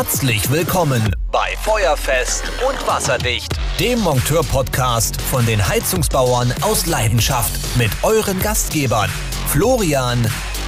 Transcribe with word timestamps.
Herzlich 0.00 0.48
willkommen 0.52 1.02
bei 1.32 1.56
Feuerfest 1.64 2.44
und 2.68 2.86
Wasserdicht, 2.86 3.58
dem 3.80 3.98
Monteur-Podcast 3.98 5.20
von 5.20 5.44
den 5.44 5.66
Heizungsbauern 5.68 6.54
aus 6.60 6.86
Leidenschaft 6.86 7.76
mit 7.76 7.90
euren 8.04 8.38
Gastgebern 8.38 9.10
Florian 9.48 10.24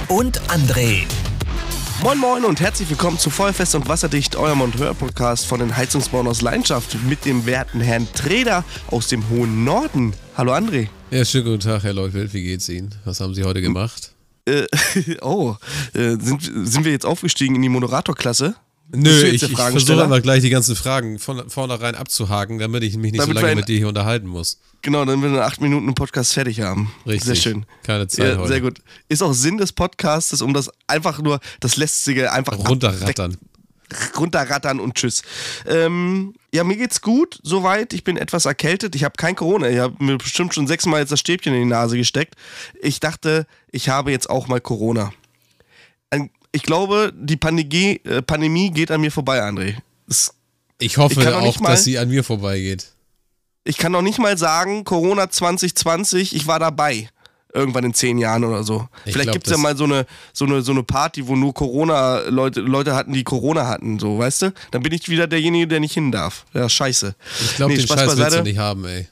und 0.09 0.41
André. 0.49 1.05
Moin 2.03 2.17
Moin 2.17 2.43
und 2.43 2.59
herzlich 2.59 2.89
willkommen 2.89 3.17
zu 3.17 3.29
Feuerfest 3.29 3.73
und 3.73 3.87
Wasserdicht, 3.87 4.35
euer 4.35 4.53
Monteur-Podcast 4.53 5.45
von 5.45 5.61
den 5.61 5.77
Heizungsbauern 5.77 6.27
aus 6.27 6.41
Leidenschaft 6.41 6.97
mit 7.07 7.23
dem 7.23 7.45
werten 7.45 7.79
Herrn 7.79 8.09
Treder 8.13 8.65
aus 8.87 9.07
dem 9.07 9.29
hohen 9.29 9.63
Norden. 9.63 10.13
Hallo 10.35 10.51
André. 10.51 10.89
Ja, 11.09 11.23
schönen 11.23 11.45
guten 11.45 11.61
Tag, 11.61 11.83
Herr 11.83 11.93
Leufeld. 11.93 12.33
Wie 12.33 12.43
geht's 12.43 12.67
Ihnen? 12.67 12.93
Was 13.05 13.21
haben 13.21 13.33
Sie 13.33 13.45
heute 13.45 13.61
gemacht? 13.61 14.11
Äh, 14.45 14.65
oh, 15.21 15.55
äh, 15.93 16.17
sind, 16.19 16.41
sind 16.41 16.83
wir 16.83 16.91
jetzt 16.91 17.05
aufgestiegen 17.05 17.55
in 17.55 17.61
die 17.61 17.69
Moderatorklasse? 17.69 18.55
Nö, 18.93 19.23
ich, 19.23 19.41
ich 19.43 19.55
versuche 19.55 20.03
aber 20.03 20.19
gleich 20.19 20.41
die 20.41 20.49
ganzen 20.49 20.75
Fragen 20.75 21.17
von 21.17 21.49
vornherein 21.49 21.95
abzuhaken, 21.95 22.59
damit 22.59 22.83
ich 22.83 22.97
mich 22.97 23.13
nicht 23.13 23.21
Damit 23.21 23.37
so 23.37 23.41
lange 23.41 23.51
ein- 23.53 23.57
mit 23.57 23.69
dir 23.69 23.77
hier 23.77 23.87
unterhalten 23.87 24.27
muss. 24.27 24.59
Genau, 24.81 25.05
dann 25.05 25.21
werden 25.21 25.33
wir 25.33 25.39
in 25.39 25.45
acht 25.45 25.61
Minuten 25.61 25.85
einen 25.85 25.95
Podcast 25.95 26.33
fertig 26.33 26.59
haben. 26.61 26.91
Richtig. 27.05 27.23
Sehr 27.25 27.35
schön. 27.35 27.65
Keine 27.83 28.07
Zeit 28.07 28.33
Ja, 28.33 28.37
heute. 28.37 28.47
sehr 28.49 28.61
gut. 28.61 28.79
Ist 29.07 29.21
auch 29.23 29.33
Sinn 29.33 29.57
des 29.57 29.71
Podcasts, 29.71 30.41
um 30.41 30.53
das 30.53 30.69
einfach 30.87 31.21
nur, 31.21 31.39
das 31.61 31.77
Lästige 31.77 32.31
einfach 32.33 32.53
ab- 32.59 32.67
Runterrattern. 32.67 33.33
weg- 33.33 33.39
runterrattern 34.17 34.79
und 34.79 34.95
tschüss. 34.95 35.21
Ähm, 35.67 36.33
ja, 36.53 36.63
mir 36.63 36.77
geht's 36.77 37.01
gut, 37.01 37.39
soweit. 37.43 37.93
Ich 37.93 38.03
bin 38.05 38.17
etwas 38.17 38.45
erkältet. 38.45 38.95
Ich 38.95 39.03
habe 39.03 39.15
kein 39.17 39.35
Corona. 39.35 39.69
Ich 39.69 39.79
habe 39.79 40.01
mir 40.03 40.17
bestimmt 40.17 40.53
schon 40.53 40.65
sechsmal 40.65 41.01
jetzt 41.01 41.11
das 41.11 41.19
Stäbchen 41.19 41.53
in 41.53 41.59
die 41.61 41.65
Nase 41.69 41.97
gesteckt. 41.97 42.35
Ich 42.81 42.99
dachte, 42.99 43.45
ich 43.71 43.89
habe 43.89 44.11
jetzt 44.11 44.29
auch 44.29 44.47
mal 44.47 44.61
Corona. 44.61 45.11
Ein- 46.09 46.29
Ich 46.51 46.63
glaube, 46.63 47.13
die 47.15 47.37
Pandemie, 47.37 48.01
äh, 48.03 48.21
Pandemie 48.21 48.71
geht 48.71 48.91
an 48.91 49.01
mir 49.01 49.11
vorbei, 49.11 49.41
André. 49.41 49.75
Es 50.09 50.33
Ich 50.79 50.97
hoffe 50.97 51.13
Ich 51.13 51.19
nicht 51.25 51.29
auch, 51.33 51.59
mal- 51.59 51.71
dass 51.71 51.83
sie 51.83 51.97
an 51.97 52.09
mir 52.09 52.23
vorbeigeht. 52.23 52.87
ich 53.63 53.77
kann 53.77 53.91
noch 53.91 54.01
nicht 54.01 54.19
mal 54.19 54.37
sagen, 54.37 54.83
Corona 54.83 55.29
2020, 55.29 56.35
ich 56.35 56.47
war 56.47 56.59
dabei. 56.59 57.09
Irgendwann 57.53 57.83
in 57.83 57.93
zehn 57.93 58.17
Jahren 58.17 58.45
oder 58.45 58.63
so. 58.63 58.87
Ich 59.05 59.11
Vielleicht 59.11 59.33
gibt 59.33 59.45
es 59.45 59.51
ja 59.51 59.57
mal 59.57 59.75
so 59.75 59.83
eine, 59.83 60.05
so, 60.31 60.45
eine, 60.45 60.61
so 60.61 60.71
eine 60.71 60.83
Party, 60.83 61.27
wo 61.27 61.35
nur 61.35 61.53
Corona-Leute 61.53 62.61
Leute 62.61 62.95
hatten, 62.95 63.11
die 63.11 63.25
Corona 63.25 63.67
hatten, 63.67 63.99
so, 63.99 64.17
weißt 64.17 64.41
du? 64.43 64.53
Dann 64.71 64.81
bin 64.83 64.93
ich 64.93 65.09
wieder 65.09 65.27
derjenige, 65.27 65.67
der 65.67 65.81
nicht 65.81 65.93
hin 65.93 66.13
darf. 66.13 66.45
Ja, 66.53 66.69
scheiße. 66.69 67.13
Ich 67.41 67.55
glaube, 67.57 67.73
Nee, 67.73 67.79
den 67.79 67.85
Spaß 67.87 67.97
Scheiß 67.99 68.07
willst 68.07 68.19
du 68.19 68.23
beiseite. 68.23 68.43
nicht 68.43 68.57
haben, 68.57 68.85
ey. 68.85 69.07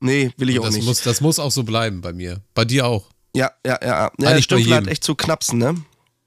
Nee, 0.00 0.30
will 0.36 0.50
ich 0.50 0.56
Und 0.58 0.62
auch 0.62 0.66
das, 0.66 0.74
nicht. 0.76 0.84
muss, 0.86 1.02
das 1.02 1.20
muss 1.22 1.38
auch 1.38 1.50
so 1.50 1.62
bleiben 1.62 2.02
bei 2.02 2.12
mir. 2.12 2.40
Bei 2.54 2.66
dir 2.66 2.86
auch. 2.86 3.06
ja, 3.34 3.50
ja, 3.66 3.78
ja. 3.82 4.10
Ja, 4.18 4.28
Eigentlich 4.28 4.50
hat 4.50 4.58
jedem. 4.58 4.88
echt 4.88 5.02
zu 5.04 5.14
knapsen, 5.14 5.58
ne? 5.58 5.74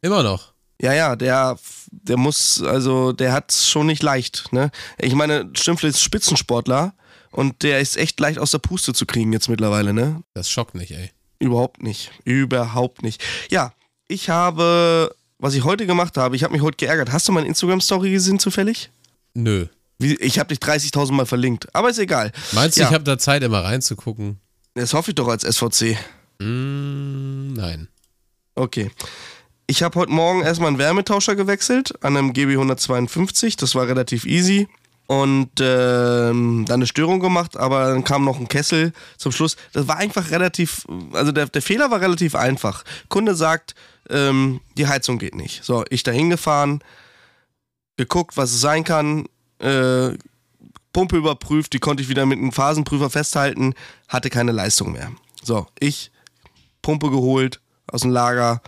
Immer 0.04 0.22
noch. 0.22 0.54
Ja, 0.82 0.94
ja, 0.94 1.16
der, 1.16 1.58
der 1.92 2.18
muss, 2.18 2.62
also, 2.62 3.14
der 3.14 3.32
hat's 3.32 3.68
schon 3.70 3.88
nicht 3.88 4.04
leicht, 4.04 4.52
ne? 4.52 4.70
Ich 5.00 5.16
meine, 5.16 5.50
Stümpfler 5.56 5.90
ist 5.90 6.02
Spitzensportler 6.02 6.94
und 7.32 7.64
der 7.64 7.80
ist 7.80 7.96
echt 7.98 8.20
leicht 8.20 8.38
aus 8.38 8.52
der 8.52 8.58
Puste 8.60 8.94
zu 8.94 9.06
kriegen 9.06 9.32
jetzt 9.32 9.48
mittlerweile, 9.50 9.94
ne? 9.94 10.22
Das 10.34 10.50
schockt 10.50 10.76
nicht, 10.76 10.92
ey. 10.92 11.12
Überhaupt 11.40 11.82
nicht. 11.82 12.12
Überhaupt 12.26 13.02
nicht. 13.02 13.24
Ja, 13.50 13.74
ich 14.10 14.30
habe, 14.30 15.16
was 15.40 15.54
ich 15.54 15.64
heute 15.64 15.86
gemacht 15.86 16.18
habe, 16.18 16.36
ich 16.36 16.44
habe 16.44 16.54
mich 16.54 16.62
heute 16.62 16.78
geärgert. 16.78 17.12
Hast 17.14 17.28
du 17.28 17.32
meine 17.32 17.48
Instagram-Story 17.48 18.12
gesehen 18.12 18.40
zufällig? 18.40 18.92
Nö. 19.34 19.68
Wie, 20.00 20.16
ich 20.16 20.38
habe 20.38 20.50
dich 20.54 20.60
30.000 20.60 21.14
Mal 21.14 21.26
verlinkt, 21.26 21.74
aber 21.74 21.90
ist 21.90 21.98
egal. 22.00 22.32
Meinst 22.52 22.76
du, 22.78 22.82
Ja. 22.82 22.88
ich 22.90 22.94
habe 22.94 23.06
da 23.06 23.18
Zeit, 23.18 23.42
immer 23.44 23.64
reinzugucken? 23.64 24.40
Das 24.74 24.94
hoffe 24.94 25.12
ich 25.12 25.16
doch 25.16 25.28
als 25.30 25.44
SVC. 25.44 25.98
Mm, 26.40 27.54
nein. 27.54 27.88
Okay. 28.56 28.92
Ich 29.66 29.82
habe 29.82 29.98
heute 29.98 30.12
Morgen 30.12 30.42
erstmal 30.42 30.68
einen 30.68 30.78
Wärmetauscher 30.78 31.36
gewechselt 31.36 31.94
an 32.04 32.18
einem 32.18 32.34
GB 32.34 32.54
152. 32.54 33.56
Das 33.56 33.76
war 33.76 33.88
relativ 33.88 34.26
easy. 34.26 34.68
Und 35.08 35.52
ähm, 35.60 36.66
dann 36.68 36.76
eine 36.76 36.88
Störung 36.88 37.20
gemacht, 37.20 37.58
aber 37.58 37.88
dann 37.88 38.04
kam 38.04 38.24
noch 38.24 38.40
ein 38.40 38.48
Kessel 38.48 38.94
zum 39.18 39.32
Schluss. 39.32 39.58
Das 39.74 39.88
war 39.88 39.98
einfach 39.98 40.32
relativ, 40.32 40.86
also 41.12 41.32
der, 41.32 41.48
der 41.48 41.62
Fehler 41.62 41.92
war 41.92 42.02
relativ 42.02 42.36
einfach. 42.36 42.84
Kunde 43.10 43.36
sagt, 43.36 43.76
ähm, 44.10 44.62
die 44.78 44.88
Heizung 44.88 45.20
geht 45.20 45.36
nicht. 45.36 45.64
So, 45.64 45.84
ich 45.90 46.04
da 46.04 46.12
hingefahren, 46.12 46.84
geguckt, 47.98 48.38
was 48.38 48.54
es 48.54 48.62
sein 48.62 48.84
kann, 48.84 49.26
äh, 49.60 50.12
Pumpe 50.94 51.18
überprüft, 51.18 51.74
die 51.74 51.80
konnte 51.80 52.04
ich 52.04 52.10
wieder 52.10 52.26
mit 52.26 52.40
einem 52.40 52.52
Phasenprüfer 52.52 53.10
festhalten, 53.10 53.74
hatte 54.08 54.30
keine 54.30 54.52
Leistung 54.52 54.94
mehr. 54.94 55.12
So, 55.42 55.68
ich 55.80 56.12
Pumpe 56.82 57.10
geholt 57.10 57.60
aus 57.88 58.02
dem 58.02 58.12
Lager 58.12 58.62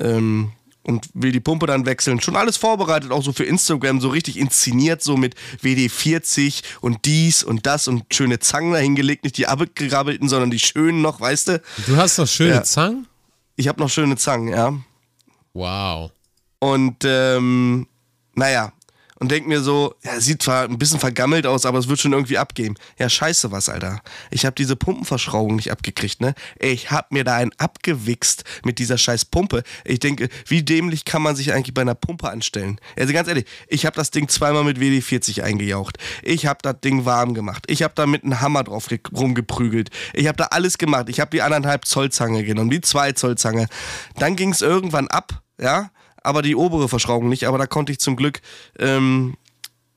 ähm, 0.00 0.52
und 0.82 1.08
will 1.12 1.32
die 1.32 1.40
Pumpe 1.40 1.66
dann 1.66 1.84
wechseln. 1.84 2.20
Schon 2.20 2.36
alles 2.36 2.56
vorbereitet, 2.56 3.10
auch 3.10 3.22
so 3.22 3.32
für 3.32 3.44
Instagram, 3.44 4.00
so 4.00 4.08
richtig 4.08 4.38
inszeniert, 4.38 5.02
so 5.02 5.16
mit 5.18 5.34
WD40 5.62 6.62
und 6.80 7.04
dies 7.04 7.44
und 7.44 7.66
das 7.66 7.88
und 7.88 8.04
schöne 8.12 8.38
Zangen 8.38 8.72
dahingelegt, 8.72 9.24
nicht 9.24 9.36
die 9.36 9.46
abgegrabbelten, 9.46 10.28
sondern 10.28 10.50
die 10.50 10.58
schönen 10.58 11.02
noch, 11.02 11.20
weißt 11.20 11.48
du? 11.48 11.62
Du 11.86 11.96
hast 11.96 12.18
doch 12.18 12.26
schöne 12.26 12.54
Ja. 12.54 12.62
Zangen? 12.62 13.06
Ich 13.56 13.68
habe 13.68 13.80
noch 13.80 13.90
schöne 13.90 14.16
Zangen, 14.16 14.48
ja. 14.48 14.72
Wow. 15.52 16.10
Und 16.60 16.96
ähm, 17.04 17.86
naja, 18.34 18.72
und 19.20 19.30
denk 19.30 19.46
mir 19.46 19.60
so, 19.60 19.94
ja, 20.04 20.20
sieht 20.20 20.42
zwar 20.42 20.64
ein 20.64 20.78
bisschen 20.78 21.00
vergammelt 21.00 21.46
aus, 21.46 21.66
aber 21.66 21.78
es 21.78 21.88
wird 21.88 21.98
schon 22.00 22.12
irgendwie 22.12 22.38
abgehen. 22.38 22.78
Ja, 22.98 23.08
scheiße 23.08 23.50
was, 23.50 23.68
Alter. 23.68 24.00
Ich 24.30 24.44
habe 24.46 24.54
diese 24.54 24.76
Pumpenverschraubung 24.76 25.56
nicht 25.56 25.70
abgekriegt, 25.72 26.20
ne? 26.20 26.34
Ich 26.58 26.90
hab 26.90 27.12
mir 27.12 27.24
da 27.24 27.34
einen 27.34 27.52
abgewichst 27.58 28.44
mit 28.64 28.78
dieser 28.78 28.98
scheiß 28.98 29.24
Pumpe. 29.26 29.62
Ich 29.84 29.98
denke, 30.00 30.28
wie 30.46 30.62
dämlich 30.62 31.04
kann 31.04 31.22
man 31.22 31.36
sich 31.36 31.52
eigentlich 31.52 31.74
bei 31.74 31.82
einer 31.82 31.94
Pumpe 31.94 32.30
anstellen? 32.30 32.80
Also 32.98 33.12
ganz 33.12 33.28
ehrlich, 33.28 33.46
ich 33.68 33.86
habe 33.86 33.96
das 33.96 34.10
Ding 34.10 34.28
zweimal 34.28 34.64
mit 34.64 34.78
WD-40 34.78 35.42
eingejaucht. 35.42 35.98
Ich 36.22 36.46
habe 36.46 36.58
das 36.62 36.80
Ding 36.80 37.04
warm 37.04 37.34
gemacht. 37.34 37.64
Ich 37.68 37.82
habe 37.82 37.94
da 37.96 38.06
mit 38.06 38.24
einem 38.24 38.40
Hammer 38.40 38.64
drauf 38.64 38.86
ge- 38.86 39.00
rumgeprügelt. 39.14 39.90
Ich 40.14 40.26
habe 40.26 40.36
da 40.36 40.44
alles 40.46 40.78
gemacht. 40.78 41.08
Ich 41.08 41.20
habe 41.20 41.30
die 41.30 41.42
anderthalb 41.42 41.84
Zoll 41.86 42.10
Zange 42.10 42.44
genommen, 42.44 42.70
die 42.70 42.80
zwei 42.80 43.12
Zoll 43.12 43.36
Zange. 43.36 43.66
Dann 44.16 44.36
ging 44.36 44.50
es 44.52 44.62
irgendwann 44.62 45.08
ab, 45.08 45.42
ja? 45.60 45.90
Aber 46.22 46.42
die 46.42 46.56
obere 46.56 46.88
Verschraubung 46.88 47.28
nicht. 47.28 47.46
Aber 47.46 47.58
da 47.58 47.66
konnte 47.66 47.92
ich 47.92 48.00
zum 48.00 48.16
Glück 48.16 48.40
ähm, 48.78 49.36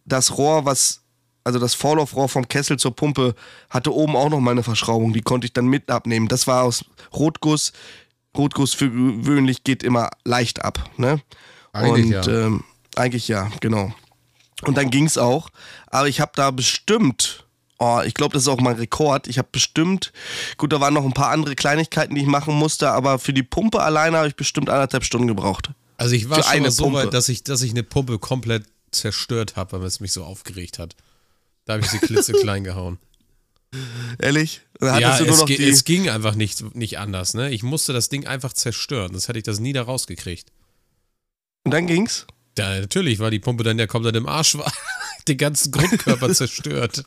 das 0.06 0.38
Rohr, 0.38 0.66
was, 0.66 1.02
also 1.44 1.59
das 1.59 1.74
Vorlaufrohr 1.74 2.30
vom 2.30 2.48
Kessel 2.48 2.78
zur 2.78 2.96
Pumpe, 2.96 3.36
hatte 3.70 3.94
oben 3.94 4.16
auch 4.16 4.30
noch 4.30 4.40
mal 4.40 4.52
eine 4.52 4.64
Verschraubung. 4.64 5.14
Die 5.14 5.22
konnte 5.22 5.46
ich 5.46 5.54
dann 5.54 5.68
mit 5.68 5.90
abnehmen. 5.90 6.28
Das 6.28 6.48
war 6.48 6.64
aus 6.64 6.86
Rotguss. 7.14 7.74
Rotguss 8.38 8.74
für 8.74 8.90
gewöhnlich 8.90 9.64
geht 9.64 9.84
immer 9.84 10.09
leicht 10.24 10.64
ab. 10.64 10.90
Ne? 10.98 11.22
Eigentlich 11.74 12.16
Und 12.16 12.26
ja. 12.26 12.46
ähm, 12.46 12.64
eigentlich 12.96 13.28
ja, 13.28 13.50
genau. 13.59 13.94
Und 14.64 14.78
dann 14.78 14.90
ging 14.90 15.06
es 15.06 15.18
auch. 15.18 15.50
Aber 15.88 16.08
ich 16.08 16.20
habe 16.22 16.32
da 16.36 16.52
bestimmt, 16.52 17.46
oh, 17.80 18.02
ich 18.06 18.14
glaube, 18.14 18.34
das 18.34 18.44
ist 18.44 18.48
auch 18.48 18.62
mein 18.62 18.76
Rekord. 18.76 19.28
Ich 19.28 19.38
habe 19.38 19.50
bestimmt, 19.52 20.14
gut, 20.58 20.72
da 20.72 20.80
waren 20.80 20.94
noch 20.94 21.03
ein 21.03 21.14
paar 21.14 21.32
andere 21.32 21.56
Kleinigkeiten, 21.56 22.16
die 22.16 22.22
ich 22.22 22.28
machen 22.28 22.53
musste, 22.53 22.92
aber 22.92 23.20
für 23.20 23.34
die 23.34 23.44
Pumpe 23.44 23.82
alleine 23.82 24.18
habe 24.18 24.28
ich 24.28 24.36
bestimmt 24.36 24.70
anderthalb 24.70 25.03
Stunden 25.03 25.28
gebraucht. 25.28 25.72
Also 26.02 26.16
ich 26.16 26.30
war 26.30 26.42
schon 26.44 26.62
mal 26.64 26.72
so 26.72 26.84
Pumpe. 26.86 26.98
weit, 27.00 27.14
dass 27.14 27.30
ich, 27.30 27.44
dass 27.44 27.62
ich 27.62 27.72
eine 27.72 27.84
Pumpe 27.84 28.18
komplett 28.18 28.64
zerstört 28.92 29.56
habe, 29.56 29.80
weil 29.80 29.88
es 29.88 30.00
mich 30.00 30.12
so 30.12 30.24
aufgeregt 30.24 30.80
hat. 30.80 30.96
Da 31.66 31.74
habe 31.74 31.84
ich 31.84 31.90
sie 31.92 32.00
klitzeklein 32.00 32.64
gehauen. 32.64 32.98
Ehrlich? 34.20 34.62
Ja, 34.82 34.94
hattest 34.94 35.20
du 35.22 35.26
nur 35.26 35.34
es, 35.36 35.40
noch 35.42 35.46
ge- 35.48 35.70
es 35.70 35.84
ging 35.84 36.10
einfach 36.10 36.34
nicht, 36.36 36.76
nicht 36.76 36.98
anders. 36.98 37.36
Ne? 37.36 37.52
Ich 37.52 37.62
musste 37.64 37.94
das 37.94 38.10
Ding 38.10 38.26
einfach 38.26 38.52
zerstören. 38.54 39.14
Das 39.14 39.28
hätte 39.28 39.38
ich 39.38 39.44
das 39.46 39.60
nie 39.60 39.74
da 39.74 39.84
rausgekriegt. 39.84 40.52
Und 41.64 41.72
dann 41.72 41.86
ging's. 41.88 42.26
Da, 42.56 42.80
natürlich 42.80 43.20
war 43.20 43.30
die 43.32 43.40
Pumpe 43.40 43.64
dann 43.64 43.78
ja 43.80 43.86
komplett 43.88 44.16
im 44.16 44.28
Arsch, 44.28 44.56
war 44.58 44.74
den 45.28 45.38
ganzen 45.38 45.72
Grundkörper 45.72 46.34
zerstört. 46.34 47.04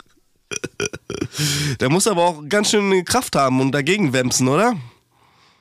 Der 1.81 1.91
muss 1.91 2.07
aber 2.07 2.23
auch 2.23 2.43
ganz 2.49 2.71
schön 2.71 3.05
Kraft 3.05 3.35
haben 3.35 3.61
und 3.61 3.73
dagegen 3.73 4.13
wemsen, 4.13 4.47
oder? 4.47 4.77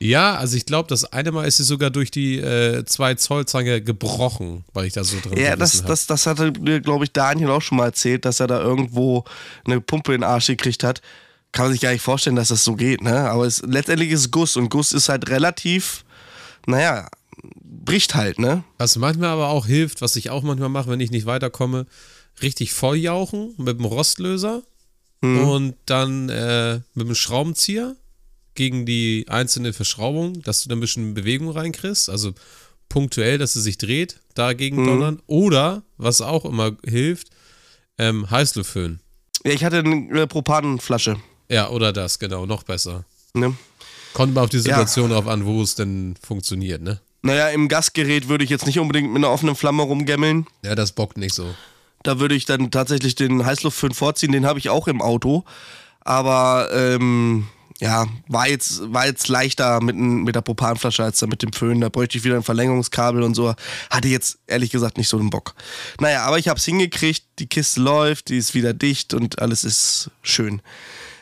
Ja, 0.04 0.36
also 0.36 0.58
ich 0.58 0.66
glaube, 0.66 0.88
das 0.90 1.06
eine 1.06 1.32
Mal 1.32 1.48
ist 1.48 1.58
sie 1.58 1.64
sogar 1.64 1.90
durch 1.90 2.12
die 2.12 2.38
äh, 2.38 2.84
2 2.86 3.16
Zoll 3.16 3.46
Zange 3.46 3.82
gebrochen, 3.82 4.66
weil 4.74 4.86
ich 4.88 4.94
da 4.94 5.04
so 5.04 5.18
drin 5.22 5.38
Ja, 5.38 5.56
das, 5.56 5.84
das, 5.84 6.08
das 6.08 6.26
hatte 6.28 6.52
mir, 6.60 6.82
glaube 6.82 7.06
ich, 7.06 7.12
Daniel 7.14 7.50
auch 7.52 7.62
schon 7.62 7.78
mal 7.78 7.86
erzählt, 7.86 8.26
dass 8.26 8.40
er 8.40 8.48
da 8.48 8.62
irgendwo 8.62 9.24
eine 9.66 9.80
Pumpe 9.82 10.14
in 10.14 10.22
den 10.22 10.30
Arsch 10.30 10.48
gekriegt 10.48 10.84
hat. 10.84 11.02
Kann 11.52 11.66
man 11.66 11.72
sich 11.74 11.82
gar 11.82 11.92
nicht 11.92 12.02
vorstellen, 12.02 12.36
dass 12.36 12.48
das 12.50 12.64
so 12.64 12.76
geht, 12.76 13.02
ne? 13.02 13.30
Aber 13.30 13.46
es, 13.46 13.62
letztendlich 13.62 14.10
ist 14.10 14.32
Guss 14.32 14.58
und 14.58 14.70
Guss 14.70 14.92
ist 14.92 15.08
halt 15.10 15.30
relativ, 15.30 16.04
naja, 16.66 17.08
bricht 17.62 18.16
halt, 18.16 18.40
ne? 18.40 18.64
Was 18.78 18.96
manchmal 18.98 19.30
aber 19.30 19.50
auch 19.50 19.66
hilft, 19.68 20.02
was 20.02 20.16
ich 20.16 20.30
auch 20.30 20.42
manchmal 20.44 20.70
mache, 20.70 20.90
wenn 20.90 21.00
ich 21.00 21.12
nicht 21.12 21.26
weiterkomme, 21.26 21.86
richtig 22.42 22.74
volljauchen 22.74 23.54
mit 23.58 23.78
dem 23.80 23.86
Rostlöser 23.86 24.64
Mhm. 25.22 25.48
und 25.48 25.76
dann 25.86 26.28
äh, 26.28 26.82
mit 26.96 27.08
dem 27.08 27.16
Schraubenzieher 27.16 27.96
gegen 28.56 28.86
die 28.86 29.26
einzelne 29.30 29.74
Verschraubung, 29.74 30.42
dass 30.44 30.64
du 30.64 30.70
da 30.70 30.76
ein 30.76 30.80
bisschen 30.80 31.14
Bewegung 31.14 31.50
reinkriegst, 31.50 32.10
also 32.10 32.34
punktuell, 32.90 33.38
dass 33.38 33.54
sie 33.54 33.62
sich 33.62 33.78
dreht, 33.78 34.20
dagegen 34.36 34.82
Mhm. 34.84 34.88
donnern. 34.88 35.22
Oder, 35.28 35.84
was 35.98 36.22
auch 36.22 36.46
immer 36.46 36.76
hilft, 36.86 37.30
ähm, 37.98 38.30
Heißluftföhn. 38.30 39.00
Ja, 39.46 39.52
ich 39.52 39.64
hatte 39.64 39.80
eine 39.80 40.22
äh, 40.22 40.28
Propanflasche, 40.28 41.18
Ja, 41.50 41.70
oder 41.70 41.92
das, 41.94 42.20
genau, 42.20 42.46
noch 42.46 42.64
besser. 42.64 43.06
ne? 43.34 43.56
Kommt 44.14 44.34
mal 44.36 44.44
auf 44.44 44.50
die 44.50 44.58
Ja. 44.58 44.64
Situation 44.64 45.10
drauf 45.10 45.28
an, 45.28 45.46
wo 45.46 45.62
es 45.64 45.74
denn 45.76 46.16
funktioniert, 46.22 46.82
ne? 46.82 47.00
Naja, 47.24 47.48
im 47.50 47.68
Gasgerät 47.68 48.28
würde 48.28 48.44
ich 48.44 48.50
jetzt 48.50 48.66
nicht 48.68 48.78
unbedingt 48.80 49.08
mit 49.10 49.18
einer 49.18 49.32
offenen 49.32 49.56
Flamme 49.56 49.84
rumgammeln. 49.84 50.46
Ja, 50.64 50.76
das 50.76 50.92
bockt 50.92 51.18
nicht 51.18 51.34
so. 51.34 51.56
Da 52.04 52.20
würde 52.20 52.36
ich 52.36 52.46
dann 52.46 52.70
tatsächlich 52.70 53.16
den 53.16 53.46
Heißluftföhn 53.46 53.94
vorziehen, 53.94 54.32
den 54.34 54.46
habe 54.46 54.60
ich 54.60 54.70
auch 54.70 54.88
im 54.90 55.02
Auto. 55.02 55.46
Aber 56.02 56.70
ähm, 56.74 57.48
ja, 57.80 58.08
war 58.28 58.48
jetzt, 58.48 58.94
war 58.94 59.06
jetzt 59.06 59.28
leichter 59.28 59.82
mit, 59.82 59.96
mit 59.96 60.36
der 60.36 60.42
Propanflasche 60.42 61.04
als 61.04 61.22
mit 61.26 61.42
dem 61.42 61.54
Föhn. 61.54 61.82
Da 61.82 61.90
bräuchte 61.90 62.18
ich 62.18 62.24
wieder 62.24 62.36
ein 62.36 62.44
Verlängerungskabel 62.44 63.24
und 63.24 63.36
so. 63.36 63.54
Hatte 63.90 64.08
jetzt 64.08 64.40
ehrlich 64.48 64.72
gesagt 64.72 64.98
nicht 64.98 65.08
so 65.08 65.18
den 65.18 65.30
Bock. 65.30 65.56
Naja, 66.00 66.24
aber 66.24 66.40
ich 66.40 66.48
habe 66.48 66.60
es 66.60 66.66
hingekriegt. 66.66 67.24
Die 67.40 67.48
Kiste 67.48 67.82
läuft, 67.82 68.30
die 68.30 68.38
ist 68.38 68.54
wieder 68.54 68.74
dicht 68.74 69.14
und 69.14 69.40
alles 69.40 69.64
ist 69.64 70.12
schön. 70.22 70.62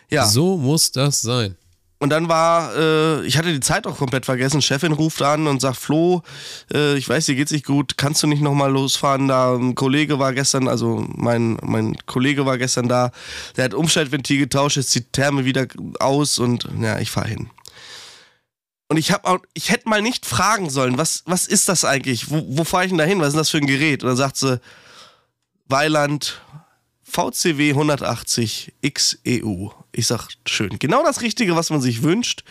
Ja. 0.10 0.26
So 0.26 0.58
muss 0.58 0.92
das 0.92 1.22
sein. 1.22 1.56
Und 2.02 2.10
dann 2.10 2.30
war, 2.30 2.76
äh, 2.76 3.24
ich 3.28 3.38
hatte 3.38 3.54
die 3.54 3.60
Zeit 3.60 3.86
auch 3.86 3.96
komplett 3.96 4.26
vergessen. 4.26 4.60
Chefin 4.64 4.92
ruft 4.92 5.22
an 5.22 5.46
und 5.46 5.62
sagt, 5.62 5.78
Flo, 5.78 6.24
äh, 6.74 6.96
ich 6.96 7.08
weiß, 7.08 7.28
dir 7.28 7.36
geht's 7.36 7.52
nicht 7.52 7.64
gut, 7.64 7.96
kannst 7.96 8.24
du 8.24 8.28
nicht 8.28 8.42
nochmal 8.42 8.72
losfahren? 8.72 9.28
Da 9.28 9.54
ein 9.54 9.76
Kollege 9.76 10.18
war 10.18 10.34
gestern, 10.34 10.68
also 10.68 11.06
mein, 11.14 11.60
mein 11.62 11.96
Kollege 12.08 12.44
war 12.48 12.58
gestern 12.58 12.88
da, 12.88 13.12
der 13.56 13.66
hat 13.66 13.76
Umschaltventil 13.76 14.40
getauscht, 14.40 14.78
jetzt 14.78 14.96
die 14.96 15.04
Therme 15.04 15.46
wieder 15.46 15.68
aus 16.00 16.40
und 16.40 16.68
ja, 16.82 16.98
ich 16.98 17.12
fahr 17.12 17.28
hin. 17.28 17.52
Und 18.88 18.98
ich 18.98 19.12
hab 19.12 19.28
auch, 19.28 19.38
ich 19.54 19.70
hätte 19.70 19.88
mal 19.88 20.02
nicht 20.02 20.26
fragen 20.26 20.72
sollen, 20.72 20.98
was, 20.98 21.22
was 21.28 21.46
ist 21.46 21.70
das 21.70 21.86
eigentlich? 21.86 22.32
Wo, 22.32 22.44
wo 22.48 22.64
fahre 22.64 22.86
ich 22.86 22.90
denn 22.90 22.98
da 22.98 23.04
hin? 23.04 23.20
Was 23.20 23.30
ist 23.30 23.38
das 23.38 23.52
für 23.52 23.58
ein 23.58 23.68
Gerät? 23.68 24.02
Und 24.02 24.10
dann 24.10 24.18
sagt 24.18 24.38
sie, 24.38 24.60
Weiland, 25.68 26.42
VCW 27.12 27.72
180 27.72 28.74
XEU. 28.82 29.70
Ich 29.92 30.08
sag, 30.08 30.30
schön. 30.46 30.80
Genau 30.80 31.04
das 31.04 31.22
Richtige, 31.22 31.56
was 31.56 31.70
man 31.70 31.82
sich 31.82 32.04
wünscht. 32.04 32.44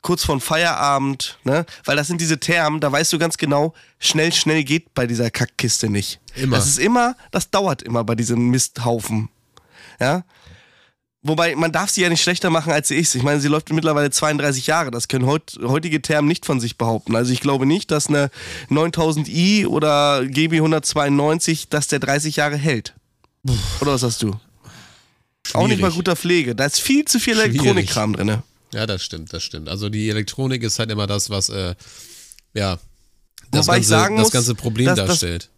Kurz 0.00 0.24
vor 0.24 0.40
Feierabend, 0.40 1.38
ne? 1.44 1.64
Weil 1.84 1.96
das 1.96 2.08
sind 2.08 2.20
diese 2.20 2.40
Termen, 2.40 2.80
da 2.80 2.90
weißt 2.90 3.12
du 3.12 3.18
ganz 3.18 3.36
genau, 3.36 3.72
schnell, 4.00 4.32
schnell 4.32 4.64
geht 4.64 4.94
bei 4.94 5.06
dieser 5.06 5.30
Kackkiste 5.30 5.88
nicht. 5.88 6.20
Immer. 6.34 6.56
Das 6.56 6.66
ist 6.66 6.78
immer, 6.78 7.14
das 7.30 7.50
dauert 7.50 7.82
immer 7.82 8.02
bei 8.02 8.16
diesem 8.16 8.48
Misthaufen. 8.48 9.28
Ja? 10.00 10.24
Wobei, 11.24 11.54
man 11.54 11.70
darf 11.70 11.90
sie 11.90 12.02
ja 12.02 12.08
nicht 12.08 12.22
schlechter 12.22 12.50
machen, 12.50 12.72
als 12.72 12.88
sie 12.88 12.96
ist. 12.96 13.14
Ich 13.14 13.22
meine, 13.22 13.40
sie 13.40 13.46
läuft 13.46 13.72
mittlerweile 13.72 14.10
32 14.10 14.66
Jahre. 14.66 14.90
Das 14.90 15.06
können 15.06 15.26
heut, 15.26 15.56
heutige 15.62 16.02
Termen 16.02 16.26
nicht 16.26 16.46
von 16.46 16.58
sich 16.58 16.76
behaupten. 16.76 17.14
Also 17.14 17.32
ich 17.32 17.40
glaube 17.40 17.64
nicht, 17.64 17.92
dass 17.92 18.08
eine 18.08 18.30
9000i 18.70 19.68
oder 19.68 20.26
GB 20.26 20.56
192, 20.56 21.68
dass 21.68 21.86
der 21.86 22.00
30 22.00 22.34
Jahre 22.34 22.56
hält. 22.56 22.94
Oder 23.80 23.92
was 23.92 24.02
hast 24.02 24.22
du? 24.22 24.38
Auch 25.54 25.66
nicht 25.66 25.80
mal 25.80 25.90
guter 25.90 26.16
Pflege. 26.16 26.54
Da 26.54 26.64
ist 26.66 26.80
viel 26.80 27.04
zu 27.04 27.18
viel 27.18 27.34
Schwierig. 27.34 27.50
Elektronikkram 27.54 28.12
drin. 28.14 28.38
Ja, 28.72 28.86
das 28.86 29.02
stimmt, 29.04 29.32
das 29.32 29.42
stimmt. 29.42 29.68
Also 29.68 29.88
die 29.88 30.08
Elektronik 30.08 30.62
ist 30.62 30.78
halt 30.78 30.90
immer 30.90 31.06
das, 31.06 31.28
was, 31.28 31.48
äh, 31.50 31.74
ja, 32.54 32.78
das, 33.50 33.66
Wobei 33.66 33.74
ganze, 33.74 33.80
ich 33.80 33.86
sagen 33.88 34.16
das 34.16 34.24
muss, 34.26 34.32
ganze 34.32 34.54
Problem 34.54 34.86
dass- 34.86 34.96
dass- 34.96 35.08
darstellt. 35.08 35.48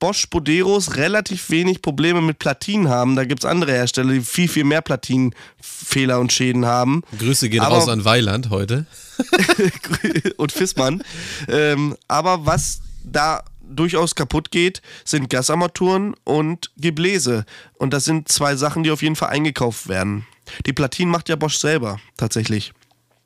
Bosch 0.00 0.28
Boderos 0.28 0.96
relativ 0.96 1.48
wenig 1.50 1.80
Probleme 1.80 2.20
mit 2.20 2.38
Platinen 2.38 2.88
haben. 2.88 3.16
Da 3.16 3.24
gibt 3.24 3.44
es 3.44 3.48
andere 3.50 3.72
Hersteller, 3.72 4.12
die 4.12 4.20
viel, 4.20 4.48
viel 4.48 4.64
mehr 4.64 4.82
Platinenfehler 4.82 6.18
und 6.20 6.32
Schäden 6.32 6.66
haben. 6.66 7.02
Grüße 7.18 7.48
gehen 7.48 7.60
Aber- 7.60 7.76
raus 7.76 7.88
an 7.88 8.04
Weiland 8.04 8.50
heute. 8.50 8.86
und 10.36 10.52
Fissmann. 10.52 11.02
Ähm, 11.48 11.96
aber 12.08 12.44
was 12.44 12.80
da 13.04 13.42
durchaus 13.68 14.14
kaputt 14.14 14.50
geht, 14.50 14.82
sind 15.04 15.30
Gasarmaturen 15.30 16.14
und 16.24 16.70
Gebläse. 16.76 17.44
Und 17.74 17.92
das 17.92 18.04
sind 18.04 18.28
zwei 18.28 18.56
Sachen, 18.56 18.82
die 18.82 18.90
auf 18.90 19.02
jeden 19.02 19.16
Fall 19.16 19.30
eingekauft 19.30 19.88
werden. 19.88 20.26
Die 20.66 20.72
Platinen 20.72 21.10
macht 21.10 21.28
ja 21.28 21.36
Bosch 21.36 21.56
selber, 21.56 22.00
tatsächlich. 22.16 22.72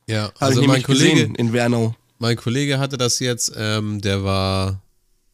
Ja, 0.07 0.33
also 0.39 0.63
mein 0.63 0.83
Kollege, 0.83 1.33
in 1.37 1.53
Wernau. 1.53 1.95
mein 2.19 2.37
Kollege 2.37 2.79
hatte 2.79 2.97
das 2.97 3.19
jetzt, 3.19 3.53
ähm, 3.57 4.01
der 4.01 4.25
war, 4.25 4.81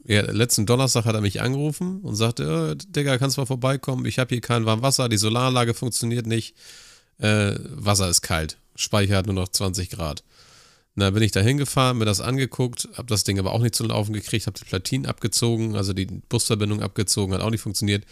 ja, 0.05 0.23
letzten 0.23 0.67
Donnerstag 0.67 1.05
hat 1.05 1.15
er 1.15 1.21
mich 1.21 1.41
angerufen 1.41 2.01
und 2.03 2.17
sagte, 2.17 2.77
äh, 2.77 2.85
Digga, 2.89 3.19
kannst 3.19 3.37
du 3.37 3.43
mal 3.43 3.47
vorbeikommen? 3.47 4.05
Ich 4.05 4.19
habe 4.19 4.35
hier 4.35 4.41
kein 4.41 4.67
warmes 4.67 4.83
Wasser, 4.83 5.09
die 5.09 5.17
Solaranlage 5.17 5.75
funktioniert 5.75 6.27
nicht, 6.27 6.57
äh, 7.19 7.55
Wasser 7.61 8.09
ist 8.09 8.23
kalt, 8.23 8.59
Speicher 8.75 9.17
hat 9.17 9.27
nur 9.27 9.35
noch 9.35 9.49
20 9.49 9.91
Grad. 9.91 10.25
Na, 10.97 11.11
bin 11.11 11.23
ich 11.23 11.33
da 11.33 11.41
hingefahren, 11.41 11.99
mir 11.99 12.05
das 12.05 12.21
angeguckt, 12.21 12.89
habe 12.97 13.09
das 13.09 13.25
Ding 13.25 13.39
aber 13.41 13.53
auch 13.53 13.61
nicht 13.61 13.75
zum 13.75 13.89
Laufen 13.89 14.13
gekriegt, 14.13 14.47
habe 14.47 14.59
die 14.59 14.65
Platinen 14.65 15.07
abgezogen, 15.07 15.75
also 15.75 15.93
die 15.93 16.07
Busverbindung 16.07 16.83
abgezogen, 16.83 17.35
hat 17.35 17.41
auch 17.41 17.51
nicht 17.51 17.63
funktioniert. 17.63 18.05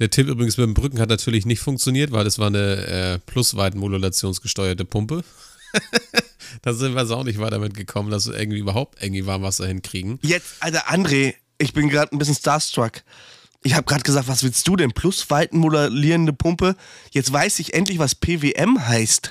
Der 0.00 0.10
Tipp 0.10 0.26
übrigens 0.26 0.56
mit 0.56 0.66
dem 0.66 0.74
Brücken 0.74 0.98
hat 0.98 1.08
natürlich 1.08 1.46
nicht 1.46 1.60
funktioniert, 1.60 2.10
weil 2.10 2.26
es 2.26 2.40
war 2.40 2.48
eine 2.48 2.86
äh, 2.86 3.18
plusweitenmodulationsgesteuerte 3.20 4.84
Pumpe. 4.84 5.22
da 6.62 6.72
sind 6.72 6.94
wir 6.94 7.00
also 7.00 7.14
auch 7.14 7.24
nicht 7.24 7.38
weiter 7.38 7.60
mitgekommen, 7.60 8.10
dass 8.10 8.26
wir 8.26 8.36
irgendwie 8.36 8.58
überhaupt 8.58 9.00
irgendwie 9.00 9.26
Warmwasser 9.26 9.68
hinkriegen. 9.68 10.18
Jetzt, 10.22 10.56
Alter, 10.58 10.88
André, 10.88 11.34
ich 11.58 11.72
bin 11.72 11.88
gerade 11.88 12.12
ein 12.12 12.18
bisschen 12.18 12.34
starstruck. 12.34 13.04
Ich 13.62 13.74
habe 13.74 13.86
gerade 13.86 14.02
gesagt, 14.02 14.26
was 14.26 14.42
willst 14.42 14.66
du 14.66 14.74
denn? 14.74 14.90
Plusweiten 14.90 15.58
modulierende 15.58 16.32
Pumpe. 16.32 16.74
Jetzt 17.12 17.32
weiß 17.32 17.60
ich 17.60 17.74
endlich, 17.74 18.00
was 18.00 18.16
PWM 18.16 18.86
heißt. 18.88 19.30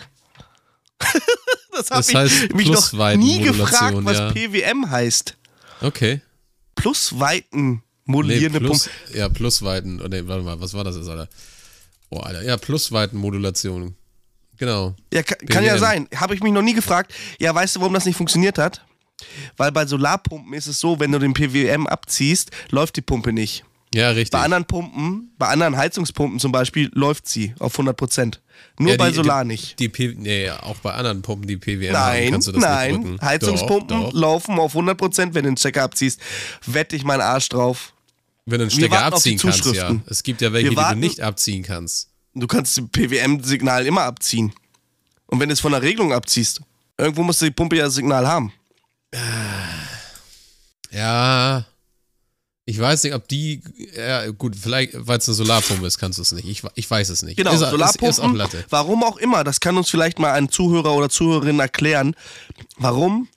das 1.75 1.89
habe 1.89 1.99
Das 1.99 2.09
ich 2.09 2.15
heißt 2.15 2.53
mich 2.53 2.67
noch 2.69 3.15
nie 3.15 3.39
gefragt, 3.41 3.97
was 4.03 4.17
ja. 4.17 4.31
PWM 4.31 4.89
heißt. 4.89 5.37
Okay. 5.81 6.21
Plusweiten 6.75 7.81
Nee, 8.05 8.11
modulierende 8.11 8.59
plus, 8.59 8.89
Pumpe. 8.89 9.17
ja, 9.17 9.29
Plusweiten. 9.29 10.01
Oh, 10.01 10.07
nee, 10.07 10.21
warte 10.25 10.43
mal, 10.43 10.59
was 10.59 10.73
war 10.73 10.83
das 10.83 10.97
jetzt, 10.97 11.07
Alter? 11.07 11.29
Oh, 12.09 12.19
Alter. 12.19 12.43
Ja, 12.43 12.57
Plusweitenmodulation. 12.57 13.95
Genau. 14.57 14.95
Ja, 15.13 15.23
kann, 15.23 15.37
kann 15.47 15.63
ja 15.63 15.77
sein. 15.77 16.07
Habe 16.15 16.35
ich 16.35 16.43
mich 16.43 16.51
noch 16.51 16.61
nie 16.61 16.73
gefragt. 16.73 17.13
Ja, 17.39 17.55
weißt 17.55 17.75
du, 17.75 17.79
warum 17.79 17.93
das 17.93 18.05
nicht 18.05 18.17
funktioniert 18.17 18.57
hat? 18.57 18.85
Weil 19.57 19.71
bei 19.71 19.85
Solarpumpen 19.85 20.53
ist 20.53 20.67
es 20.67 20.79
so, 20.79 20.99
wenn 20.99 21.11
du 21.11 21.19
den 21.19 21.33
PWM 21.33 21.87
abziehst, 21.87 22.51
läuft 22.69 22.97
die 22.97 23.01
Pumpe 23.01 23.31
nicht. 23.31 23.63
Ja, 23.93 24.09
richtig. 24.09 24.31
Bei 24.31 24.39
anderen 24.43 24.65
Pumpen, 24.65 25.31
bei 25.37 25.47
anderen 25.49 25.77
Heizungspumpen 25.77 26.39
zum 26.39 26.51
Beispiel, 26.51 26.89
läuft 26.93 27.27
sie 27.27 27.53
auf 27.59 27.73
100 27.73 27.95
Prozent. 27.95 28.41
Nur 28.79 28.91
Ja, 28.91 28.97
bei 28.97 29.09
die- 29.09 29.15
Solar 29.15 29.43
die, 29.43 29.49
nicht. 29.49 29.79
Die 29.79 29.89
P 29.89 30.13
nee, 30.17 30.49
auch 30.49 30.77
bei 30.77 30.93
anderen 30.93 31.21
Pumpen, 31.21 31.47
die 31.47 31.57
PWM 31.57 31.95
haben, 31.95 32.11
Nein, 32.23 32.31
kannst 32.31 32.47
du 32.47 32.51
das 32.53 32.61
nicht 32.61 33.03
nein. 33.03 33.21
Heizungspumpen 33.21 33.87
Doch, 33.87 34.11
doch. 34.11 34.19
laufen 34.19 34.57
auf 34.59 34.73
100 34.73 34.97
Prozent, 34.97 35.33
wenn 35.35 35.43
du 35.43 35.51
den 35.51 35.57
Stecker 35.57 35.83
abziehst. 35.83 36.19
Wette 36.65 36.95
ich 36.95 37.03
meinen 37.03 37.21
Arsch 37.21 37.49
drauf. 37.49 37.93
Wenn 38.45 38.59
du 38.59 38.63
einen 38.65 38.71
Wir 38.71 38.87
Stecker 38.87 39.03
abziehen 39.05 39.37
kannst, 39.39 39.59
ja. 39.59 39.63
Zuschriften. 39.63 40.03
Es 40.07 40.23
gibt 40.23 40.41
ja 40.41 40.51
welche, 40.53 40.69
die 40.69 40.75
du 40.75 40.95
nicht 40.95 41.21
abziehen 41.21 41.63
kannst. 41.63 42.09
Du 42.33 42.47
kannst 42.47 42.77
das 42.77 42.85
PWM-Signal 42.91 43.85
immer 43.85 44.01
abziehen. 44.01 44.53
Und 45.27 45.39
wenn 45.39 45.49
du 45.49 45.53
es 45.53 45.59
von 45.59 45.71
der 45.71 45.81
Regelung 45.83 46.11
abziehst, 46.13 46.61
irgendwo 46.97 47.21
musst 47.23 47.41
du 47.41 47.45
die 47.45 47.51
Pumpe 47.51 47.75
ja 47.77 47.85
das 47.85 47.93
Signal 47.95 48.27
haben. 48.27 48.51
Ja. 50.91 51.65
Ich 52.65 52.79
weiß 52.79 53.03
nicht, 53.03 53.13
ob 53.13 53.27
die. 53.27 53.61
Ja, 53.97 54.29
gut, 54.31 54.55
vielleicht, 54.55 54.91
weil 54.95 55.17
es 55.17 55.27
eine 55.27 55.35
Solarpumpe 55.35 55.85
ist, 55.85 55.97
kannst 55.97 56.17
du 56.17 56.21
es 56.21 56.31
nicht. 56.31 56.47
Ich, 56.47 56.63
ich 56.75 56.89
weiß 56.89 57.09
es 57.09 57.21
nicht. 57.21 57.35
Genau, 57.35 57.49
ist, 57.51 57.55
Ist, 57.55 57.61
ist 57.61 57.67
auch 57.67 57.71
Solarpumpen, 57.71 58.35
Latte. 58.35 58.63
warum 58.69 59.03
auch 59.03 59.17
immer, 59.17 59.43
das 59.43 59.59
kann 59.59 59.75
uns 59.75 59.89
vielleicht 59.89 60.17
mal 60.19 60.31
ein 60.31 60.47
Zuhörer 60.49 60.93
oder 60.93 61.09
Zuhörerin 61.09 61.59
erklären, 61.59 62.15
warum 62.77 63.27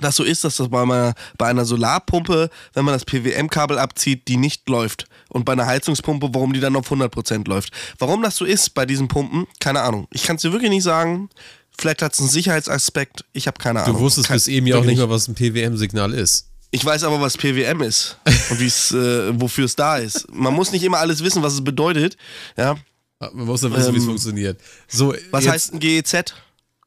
das 0.00 0.16
so 0.16 0.24
ist, 0.24 0.42
dass 0.44 0.56
das 0.56 0.70
bei 0.70 0.82
einer, 0.82 1.14
bei 1.38 1.46
einer 1.46 1.64
Solarpumpe, 1.64 2.50
wenn 2.72 2.84
man 2.84 2.94
das 2.94 3.04
PWM-Kabel 3.04 3.78
abzieht, 3.78 4.26
die 4.28 4.36
nicht 4.38 4.68
läuft. 4.68 5.04
Und 5.28 5.44
bei 5.44 5.52
einer 5.52 5.66
Heizungspumpe, 5.66 6.30
warum 6.32 6.52
die 6.52 6.58
dann 6.60 6.74
auf 6.74 6.90
100% 6.90 7.46
läuft. 7.48 7.70
Warum 7.98 8.22
das 8.22 8.36
so 8.36 8.44
ist 8.44 8.74
bei 8.74 8.86
diesen 8.86 9.06
Pumpen, 9.08 9.46
keine 9.60 9.82
Ahnung. 9.82 10.08
Ich 10.10 10.24
kann 10.24 10.36
es 10.36 10.42
dir 10.42 10.52
wirklich 10.52 10.70
nicht 10.70 10.82
sagen. 10.82 11.28
Vielleicht 11.76 12.02
hat 12.02 12.12
es 12.14 12.20
einen 12.20 12.28
Sicherheitsaspekt. 12.28 13.24
Ich 13.32 13.46
habe 13.46 13.58
keine 13.58 13.82
Ahnung. 13.84 13.96
Du 13.96 14.00
wusstest 14.02 14.28
Kein- 14.28 14.36
bis 14.36 14.48
eben 14.48 14.66
ja 14.66 14.78
auch 14.78 14.84
nicht 14.84 14.98
mal, 14.98 15.10
was 15.10 15.28
ein 15.28 15.34
PWM-Signal 15.34 16.12
ist. 16.14 16.48
Ich 16.74 16.84
weiß 16.84 17.04
aber, 17.04 17.20
was 17.20 17.36
PWM 17.38 17.82
ist 17.82 18.18
und 18.50 18.58
wie's, 18.58 18.90
äh, 18.90 19.40
wofür 19.40 19.64
es 19.64 19.76
da 19.76 19.98
ist. 19.98 20.26
Man 20.32 20.52
muss 20.54 20.72
nicht 20.72 20.82
immer 20.82 20.98
alles 20.98 21.22
wissen, 21.22 21.40
was 21.40 21.52
es 21.52 21.62
bedeutet. 21.62 22.16
Ja. 22.56 22.76
Man 23.20 23.46
muss 23.46 23.62
ja 23.62 23.70
wissen, 23.70 23.94
wie 23.94 23.98
es 23.98 24.02
Ähm, 24.02 24.08
funktioniert. 24.08 24.60
So, 24.88 25.14
Was 25.30 25.46
heißt 25.46 25.74
ein 25.74 25.78
GEZ? 25.78 26.34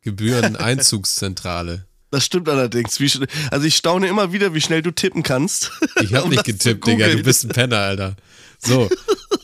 Gebühreneinzugszentrale. 0.02 1.86
Das 2.10 2.24
stimmt 2.24 2.48
allerdings. 2.48 3.02
Wie, 3.02 3.12
also 3.52 3.66
ich 3.66 3.76
staune 3.76 4.08
immer 4.08 4.32
wieder, 4.32 4.54
wie 4.54 4.62
schnell 4.62 4.82
du 4.82 4.92
tippen 4.92 5.24
kannst. 5.24 5.72
Ich 6.02 6.14
hab 6.14 6.24
Um 6.24 6.30
nicht 6.30 6.46
getippt, 6.46 6.88
Digga. 6.88 7.10
Du 7.10 7.22
bist 7.22 7.44
ein 7.44 7.50
Penner, 7.50 7.80
Alter. 7.80 8.16
So. 8.60 8.90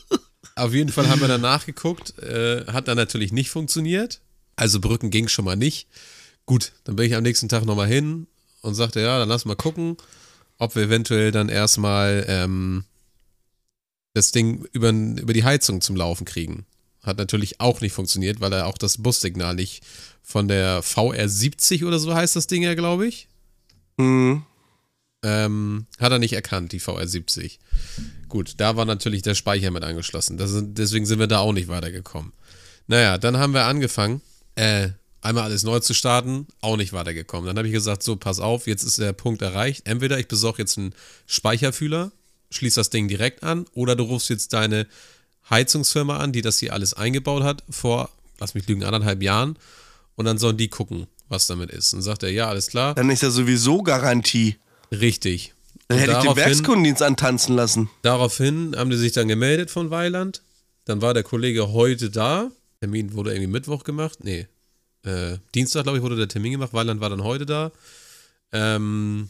Auf 0.56 0.72
jeden 0.72 0.90
Fall 0.90 1.08
haben 1.10 1.20
wir 1.20 1.28
dann 1.28 1.42
nachgeguckt. 1.42 2.18
Äh, 2.22 2.64
hat 2.72 2.88
dann 2.88 2.96
natürlich 2.96 3.32
nicht 3.32 3.50
funktioniert. 3.50 4.22
Also 4.56 4.80
Brücken 4.80 5.10
ging 5.10 5.28
schon 5.28 5.44
mal 5.44 5.56
nicht. 5.56 5.88
Gut, 6.46 6.72
dann 6.84 6.96
bin 6.96 7.04
ich 7.06 7.14
am 7.14 7.22
nächsten 7.22 7.50
Tag 7.50 7.66
nochmal 7.66 7.86
hin 7.88 8.26
und 8.62 8.74
sagte, 8.74 9.00
ja, 9.00 9.18
dann 9.18 9.28
lass 9.28 9.44
mal 9.44 9.56
gucken, 9.56 9.98
ob 10.58 10.76
wir 10.76 10.84
eventuell 10.84 11.30
dann 11.32 11.48
erstmal 11.48 12.24
ähm, 12.28 12.84
das 14.14 14.30
Ding 14.32 14.64
über, 14.72 14.90
über 14.90 15.32
die 15.32 15.44
Heizung 15.44 15.80
zum 15.80 15.96
Laufen 15.96 16.24
kriegen. 16.24 16.66
Hat 17.02 17.18
natürlich 17.18 17.60
auch 17.60 17.80
nicht 17.80 17.92
funktioniert, 17.92 18.40
weil 18.40 18.52
er 18.52 18.66
auch 18.66 18.78
das 18.78 19.02
Bussignal 19.02 19.54
nicht 19.54 19.82
von 20.22 20.48
der 20.48 20.82
VR70 20.82 21.84
oder 21.84 21.98
so 21.98 22.14
heißt 22.14 22.36
das 22.36 22.46
Ding 22.46 22.62
ja, 22.62 22.74
glaube 22.74 23.06
ich. 23.06 23.28
Hm. 23.98 24.42
Ähm, 25.22 25.86
hat 25.98 26.12
er 26.12 26.18
nicht 26.18 26.32
erkannt, 26.34 26.72
die 26.72 26.80
VR70. 26.80 27.58
Gut, 28.28 28.54
da 28.58 28.76
war 28.76 28.84
natürlich 28.84 29.22
der 29.22 29.34
Speicher 29.34 29.70
mit 29.70 29.82
angeschlossen. 29.84 30.38
Sind- 30.38 30.78
deswegen 30.78 31.06
sind 31.06 31.18
wir 31.18 31.26
da 31.26 31.38
auch 31.38 31.52
nicht 31.52 31.68
weitergekommen. 31.68 32.32
Naja, 32.86 33.18
dann 33.18 33.38
haben 33.38 33.54
wir 33.54 33.64
angefangen. 33.64 34.20
Äh, 34.54 34.90
einmal 35.24 35.44
alles 35.44 35.62
neu 35.62 35.80
zu 35.80 35.94
starten, 35.94 36.46
auch 36.60 36.76
nicht 36.76 36.92
weitergekommen. 36.92 37.46
Dann 37.46 37.56
habe 37.56 37.68
ich 37.68 37.74
gesagt, 37.74 38.02
so, 38.02 38.16
pass 38.16 38.40
auf, 38.40 38.66
jetzt 38.66 38.82
ist 38.82 38.98
der 38.98 39.12
Punkt 39.12 39.42
erreicht. 39.42 39.86
Entweder 39.86 40.18
ich 40.18 40.28
besorge 40.28 40.62
jetzt 40.62 40.78
einen 40.78 40.94
Speicherfühler, 41.26 42.12
schließe 42.50 42.80
das 42.80 42.90
Ding 42.90 43.08
direkt 43.08 43.42
an, 43.42 43.66
oder 43.72 43.96
du 43.96 44.04
rufst 44.04 44.30
jetzt 44.30 44.52
deine 44.52 44.86
Heizungsfirma 45.50 46.18
an, 46.18 46.32
die 46.32 46.42
das 46.42 46.58
hier 46.58 46.72
alles 46.72 46.94
eingebaut 46.94 47.42
hat, 47.42 47.64
vor, 47.68 48.10
lass 48.38 48.54
mich 48.54 48.66
lügen, 48.66 48.84
anderthalb 48.84 49.22
Jahren. 49.22 49.58
Und 50.16 50.26
dann 50.26 50.38
sollen 50.38 50.56
die 50.56 50.68
gucken, 50.68 51.06
was 51.28 51.46
damit 51.46 51.70
ist. 51.70 51.92
Und 51.92 52.02
sagt 52.02 52.22
er, 52.22 52.30
ja, 52.30 52.48
alles 52.48 52.68
klar. 52.68 52.94
Dann 52.94 53.10
ist 53.10 53.22
ja 53.22 53.30
sowieso 53.30 53.82
Garantie. 53.82 54.56
Richtig. 54.92 55.54
Dann 55.88 55.98
Und 55.98 56.02
hätte 56.02 56.18
ich 56.18 56.24
den 56.24 56.36
Werkskundendienst 56.36 57.02
antanzen 57.02 57.56
lassen. 57.56 57.90
Daraufhin 58.02 58.76
haben 58.76 58.90
die 58.90 58.96
sich 58.96 59.12
dann 59.12 59.28
gemeldet 59.28 59.70
von 59.70 59.90
Weiland. 59.90 60.42
Dann 60.84 61.02
war 61.02 61.14
der 61.14 61.22
Kollege 61.22 61.72
heute 61.72 62.10
da. 62.10 62.50
Termin 62.80 63.14
wurde 63.14 63.32
irgendwie 63.32 63.50
Mittwoch 63.50 63.84
gemacht. 63.84 64.18
Nee, 64.22 64.46
äh, 65.04 65.38
Dienstag, 65.54 65.84
glaube 65.84 65.98
ich, 65.98 66.04
wurde 66.04 66.16
der 66.16 66.28
Termin 66.28 66.52
gemacht. 66.52 66.72
Weiland 66.72 67.00
war 67.00 67.10
dann 67.10 67.22
heute 67.22 67.46
da. 67.46 67.72
Ähm, 68.52 69.28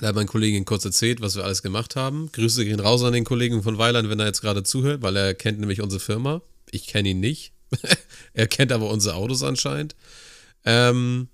da 0.00 0.08
hat 0.08 0.14
mein 0.14 0.26
Kollege 0.26 0.56
ihn 0.56 0.64
kurz 0.64 0.84
erzählt, 0.84 1.20
was 1.20 1.36
wir 1.36 1.44
alles 1.44 1.62
gemacht 1.62 1.96
haben. 1.96 2.30
Grüße 2.32 2.64
gehen 2.64 2.80
raus 2.80 3.02
an 3.04 3.12
den 3.12 3.24
Kollegen 3.24 3.62
von 3.62 3.78
Weiland, 3.78 4.08
wenn 4.08 4.20
er 4.20 4.26
jetzt 4.26 4.40
gerade 4.40 4.62
zuhört, 4.62 5.02
weil 5.02 5.16
er 5.16 5.34
kennt 5.34 5.60
nämlich 5.60 5.82
unsere 5.82 6.00
Firma. 6.00 6.40
Ich 6.70 6.86
kenne 6.86 7.10
ihn 7.10 7.20
nicht. 7.20 7.52
er 8.34 8.46
kennt 8.46 8.72
aber 8.72 8.90
unsere 8.90 9.14
Autos 9.16 9.42
anscheinend. 9.42 9.94
Ähm, 10.64 11.28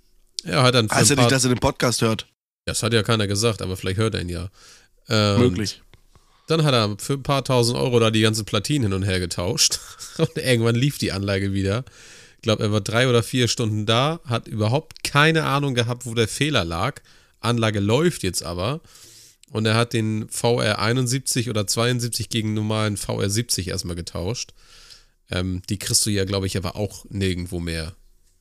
ja, 0.45 0.63
hat 0.63 0.75
dann 0.75 0.91
Heißt 0.91 1.11
ja 1.11 1.17
nicht, 1.17 1.31
dass 1.31 1.45
er 1.45 1.51
den 1.51 1.61
Podcast 1.61 2.03
hört. 2.03 2.27
das 2.65 2.83
hat 2.83 2.93
ja 2.93 3.03
keiner 3.03 3.27
gesagt, 3.27 3.63
aber 3.63 3.77
vielleicht 3.77 3.99
hört 3.99 4.15
er 4.15 4.23
ihn 4.23 4.29
ja. 4.29 4.51
Ähm, 5.09 5.41
Möglich. 5.41 5.83
dann 6.49 6.65
hat 6.65 6.75
er 6.75 6.97
für 6.99 7.15
ein 7.15 7.23
paar 7.23 7.45
tausend 7.45 7.79
Euro 7.79 7.99
da 8.01 8.11
die 8.11 8.21
ganzen 8.21 8.45
Platinen 8.45 8.91
hin 8.91 8.93
und 8.93 9.05
her 9.05 9.21
getauscht. 9.21 9.79
Und 10.19 10.37
irgendwann 10.37 10.75
lief 10.75 10.99
die 10.99 11.13
Anlage 11.13 11.53
wieder. 11.53 11.85
Ich 12.39 12.43
glaube, 12.43 12.63
er 12.63 12.73
war 12.73 12.81
drei 12.81 13.09
oder 13.09 13.25
vier 13.25 13.49
Stunden 13.49 13.85
da, 13.85 14.21
hat 14.25 14.47
überhaupt 14.47 15.03
keine 15.03 15.43
Ahnung 15.45 15.75
gehabt, 15.75 16.07
wo 16.07 16.15
der 16.15 16.29
Fehler 16.29 16.65
lag. 16.65 17.01
Anlage 17.41 17.81
läuft 17.81 18.23
jetzt 18.23 18.45
aber. 18.45 18.81
Und 19.51 19.67
er 19.67 19.75
hat 19.75 19.93
den 19.93 20.29
VR 20.29 20.79
71 20.79 21.51
oder 21.51 21.67
72 21.67 22.29
gegen 22.29 22.55
normalen 22.55 22.97
VR 22.97 23.29
70 23.29 23.69
erstmal 23.69 23.97
getauscht. 23.97 24.53
Ähm, 25.31 25.63
die 25.69 25.79
kriegst 25.79 26.07
du 26.07 26.11
ja, 26.11 26.25
glaube 26.25 26.47
ich, 26.47 26.57
aber 26.57 26.77
auch 26.77 27.07
nirgendwo 27.09 27.59
mehr. 27.59 27.95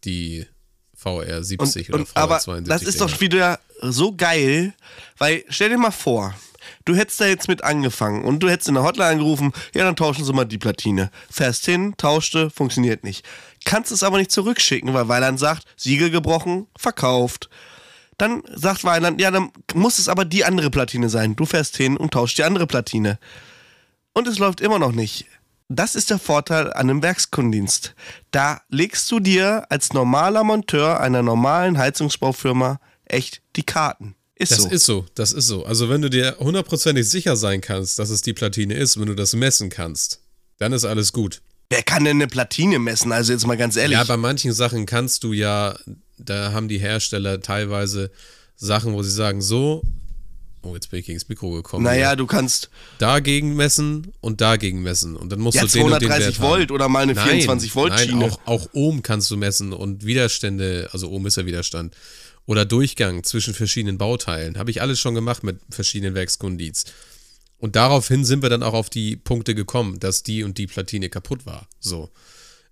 Die 0.04 0.46
VR 0.94 1.44
70 1.44 1.90
Und, 1.90 1.94
oder 1.94 2.00
und, 2.02 2.10
VR 2.10 2.18
aber 2.22 2.40
72. 2.40 2.70
das 2.70 2.84
ist 2.84 3.00
Dinger. 3.00 3.12
doch 3.12 3.22
wieder 3.22 3.60
so 3.82 4.16
geil, 4.16 4.74
weil 5.18 5.44
stell 5.50 5.70
dir 5.70 5.78
mal 5.78 5.92
vor, 5.92 6.36
du 6.86 6.96
hättest 6.96 7.22
da 7.22 7.28
jetzt 7.28 7.48
mit 7.48 7.64
angefangen 7.64 8.24
und 8.24 8.40
du 8.40 8.50
hättest 8.50 8.68
in 8.68 8.76
der 8.76 8.84
Hotline 8.84 9.10
angerufen, 9.12 9.54
ja, 9.74 9.84
dann 9.84 9.96
tauschen 9.96 10.26
sie 10.26 10.34
mal 10.34 10.46
die 10.46 10.58
Platine. 10.58 11.12
Fährst 11.30 11.66
hin, 11.66 11.94
tauschte, 11.98 12.50
funktioniert 12.50 13.04
nicht. 13.04 13.26
Kannst 13.68 13.92
es 13.92 14.02
aber 14.02 14.18
nicht 14.18 14.32
zurückschicken, 14.32 14.94
weil 14.94 15.10
Weiland 15.10 15.38
sagt, 15.40 15.66
Siegel 15.76 16.10
gebrochen, 16.10 16.68
verkauft. 16.78 17.50
Dann 18.18 18.42
sagt 18.56 18.86
Weiland, 18.86 19.20
ja, 19.20 19.30
dann 19.30 19.52
muss 19.74 20.00
es 20.00 20.08
aber 20.08 20.24
die 20.24 20.46
andere 20.46 20.72
Platine 20.72 21.10
sein. 21.10 21.36
Du 21.36 21.46
fährst 21.46 21.76
hin 21.76 21.98
und 21.98 22.14
tauschst 22.14 22.38
die 22.38 22.46
andere 22.46 22.66
Platine. 22.66 23.20
Und 24.14 24.26
es 24.26 24.40
läuft 24.40 24.62
immer 24.62 24.80
noch 24.80 24.94
nicht. 24.94 25.26
Das 25.68 25.96
ist 25.96 26.10
der 26.10 26.18
Vorteil 26.18 26.68
an 26.72 26.90
einem 26.90 27.04
Werkskundendienst. 27.04 27.94
Da 28.32 28.62
legst 28.70 29.12
du 29.12 29.20
dir 29.20 29.66
als 29.70 29.92
normaler 29.92 30.46
Monteur 30.46 31.02
einer 31.02 31.22
normalen 31.22 31.78
Heizungsbaufirma 31.78 32.80
echt 33.04 33.42
die 33.58 33.64
Karten. 33.64 34.16
Ist 34.36 34.54
Das 34.54 34.60
so. 34.60 34.70
ist 34.70 34.86
so, 34.86 35.06
das 35.14 35.34
ist 35.34 35.48
so. 35.48 35.66
Also 35.66 35.90
wenn 35.90 36.02
du 36.02 36.10
dir 36.10 36.38
hundertprozentig 36.40 37.10
sicher 37.10 37.36
sein 37.36 37.60
kannst, 37.60 38.00
dass 38.00 38.12
es 38.12 38.22
die 38.22 38.34
Platine 38.34 38.76
ist, 38.76 38.98
wenn 38.98 39.08
du 39.08 39.14
das 39.14 39.34
messen 39.34 39.70
kannst, 39.70 40.22
dann 40.58 40.72
ist 40.72 40.86
alles 40.86 41.12
gut. 41.12 41.42
Wer 41.70 41.84
kann 41.84 42.06
denn 42.06 42.18
eine 42.18 42.28
Platine 42.28 42.80
messen? 42.80 43.12
Also 43.12 43.34
jetzt 43.34 43.46
mal 43.46 43.58
ganz 43.58 43.76
ehrlich. 43.76 43.98
Ja, 43.98 44.04
bei 44.06 44.18
manchen 44.18 44.54
Sachen 44.54 44.86
kannst 44.86 45.24
du 45.24 45.34
ja, 45.34 45.78
da 46.18 46.54
haben 46.54 46.68
die 46.68 46.80
Hersteller 46.80 47.42
teilweise 47.42 48.10
Sachen, 48.56 48.94
wo 48.94 49.04
sie 49.04 49.12
sagen, 49.12 49.42
so, 49.42 49.84
oh, 50.62 50.74
jetzt 50.76 50.90
bin 50.92 51.02
ich 51.02 51.06
gegen 51.06 51.20
das 51.20 51.28
Mikro 51.28 51.52
gekommen. 51.52 51.84
naja, 51.84 52.10
hier. 52.10 52.16
du 52.16 52.26
kannst 52.26 52.70
dagegen 53.00 53.56
messen 53.56 54.14
und 54.22 54.40
dagegen 54.40 54.82
messen. 54.82 55.18
Und 55.18 55.32
dann 55.32 55.40
musst 55.40 55.56
ja 55.56 55.64
du 55.64 55.68
den 55.68 55.84
und 55.84 56.02
den 56.02 56.08
230 56.08 56.40
Wert 56.40 56.50
Volt 56.50 56.62
haben. 56.62 56.72
oder 56.76 56.90
mal 56.90 57.04
eine 57.04 57.14
Nein, 57.14 57.28
24 57.28 57.76
Volt 57.76 57.94
nein, 57.94 58.08
Schiene. 58.08 58.26
Auch, 58.26 58.40
auch 58.46 58.70
Ohm 58.74 59.04
kannst 59.04 59.30
du 59.30 59.36
messen 59.36 59.74
und 59.74 60.06
Widerstände, 60.06 60.90
also 60.94 61.10
Ohm 61.10 61.26
ist 61.26 61.38
ja 61.38 61.46
Widerstand. 61.46 61.94
Oder 62.46 62.64
Durchgang 62.64 63.26
zwischen 63.26 63.54
verschiedenen 63.54 63.98
Bauteilen. 63.98 64.58
Habe 64.58 64.72
ich 64.72 64.82
alles 64.82 65.02
schon 65.02 65.14
gemacht 65.16 65.44
mit 65.44 65.60
verschiedenen 65.70 66.16
Werkskundits. 66.16 66.86
Und 67.58 67.76
daraufhin 67.76 68.24
sind 68.24 68.44
wir 68.44 68.50
dann 68.50 68.64
auch 68.64 68.74
auf 68.74 68.90
die 68.90 69.16
Punkte 69.16 69.56
gekommen, 69.56 70.00
dass 70.00 70.24
die 70.24 70.44
und 70.44 70.58
die 70.58 70.68
Platine 70.68 71.10
kaputt 71.10 71.46
war. 71.46 71.68
So. 71.80 72.12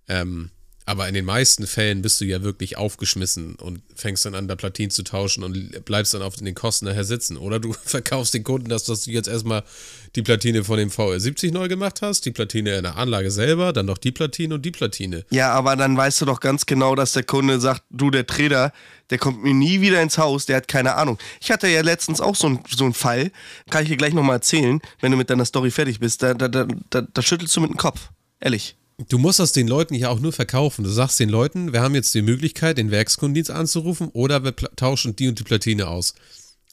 Ähm, 0.08 0.50
aber 0.86 1.08
in 1.08 1.14
den 1.14 1.24
meisten 1.24 1.66
Fällen 1.66 2.00
bist 2.00 2.20
du 2.20 2.24
ja 2.24 2.42
wirklich 2.42 2.78
aufgeschmissen 2.78 3.56
und 3.56 3.82
fängst 3.96 4.24
dann 4.24 4.36
an, 4.36 4.46
da 4.46 4.54
Platinen 4.54 4.92
zu 4.92 5.02
tauschen 5.02 5.42
und 5.42 5.84
bleibst 5.84 6.14
dann 6.14 6.22
auf 6.22 6.36
den 6.36 6.54
Kosten 6.54 6.86
nachher 6.86 7.02
sitzen. 7.02 7.36
Oder 7.36 7.58
du 7.58 7.72
verkaufst 7.84 8.34
den 8.34 8.44
Kunden, 8.44 8.68
dass, 8.68 8.84
dass 8.84 9.02
du 9.02 9.10
jetzt 9.10 9.26
erstmal 9.26 9.64
die 10.14 10.22
Platine 10.22 10.62
von 10.62 10.78
dem 10.78 10.88
VR70 10.88 11.52
neu 11.52 11.66
gemacht 11.66 12.02
hast, 12.02 12.24
die 12.24 12.30
Platine 12.30 12.76
in 12.76 12.84
der 12.84 12.96
Anlage 12.96 13.32
selber, 13.32 13.72
dann 13.72 13.86
noch 13.86 13.98
die 13.98 14.12
Platine 14.12 14.54
und 14.54 14.62
die 14.64 14.70
Platine. 14.70 15.24
Ja, 15.30 15.52
aber 15.52 15.74
dann 15.74 15.96
weißt 15.96 16.20
du 16.20 16.24
doch 16.24 16.38
ganz 16.38 16.66
genau, 16.66 16.94
dass 16.94 17.12
der 17.12 17.24
Kunde 17.24 17.58
sagt, 17.58 17.82
du, 17.90 18.12
der 18.12 18.24
Trader, 18.24 18.72
der 19.10 19.18
kommt 19.18 19.42
mir 19.42 19.54
nie 19.54 19.80
wieder 19.80 20.00
ins 20.00 20.18
Haus, 20.18 20.46
der 20.46 20.58
hat 20.58 20.68
keine 20.68 20.94
Ahnung. 20.94 21.18
Ich 21.40 21.50
hatte 21.50 21.66
ja 21.66 21.80
letztens 21.80 22.20
auch 22.20 22.36
so, 22.36 22.48
ein, 22.48 22.60
so 22.68 22.84
einen 22.84 22.94
Fall, 22.94 23.32
kann 23.70 23.82
ich 23.82 23.88
dir 23.88 23.96
gleich 23.96 24.14
nochmal 24.14 24.36
erzählen, 24.36 24.80
wenn 25.00 25.10
du 25.10 25.18
mit 25.18 25.30
deiner 25.30 25.44
Story 25.44 25.72
fertig 25.72 25.98
bist, 25.98 26.22
da, 26.22 26.32
da, 26.32 26.46
da, 26.48 26.66
da 27.00 27.22
schüttelst 27.22 27.56
du 27.56 27.60
mit 27.60 27.70
dem 27.70 27.76
Kopf. 27.76 28.10
Ehrlich. 28.38 28.76
Du 28.98 29.18
musst 29.18 29.40
das 29.40 29.52
den 29.52 29.68
Leuten 29.68 29.94
ja 29.94 30.08
auch 30.08 30.20
nur 30.20 30.32
verkaufen. 30.32 30.82
Du 30.82 30.90
sagst 30.90 31.20
den 31.20 31.28
Leuten, 31.28 31.74
wir 31.74 31.82
haben 31.82 31.94
jetzt 31.94 32.14
die 32.14 32.22
Möglichkeit, 32.22 32.78
den 32.78 32.90
Werkskundendienst 32.90 33.50
anzurufen 33.50 34.08
oder 34.08 34.42
wir 34.42 34.56
tauschen 34.56 35.14
die 35.16 35.28
und 35.28 35.38
die 35.38 35.44
Platine 35.44 35.88
aus. 35.88 36.14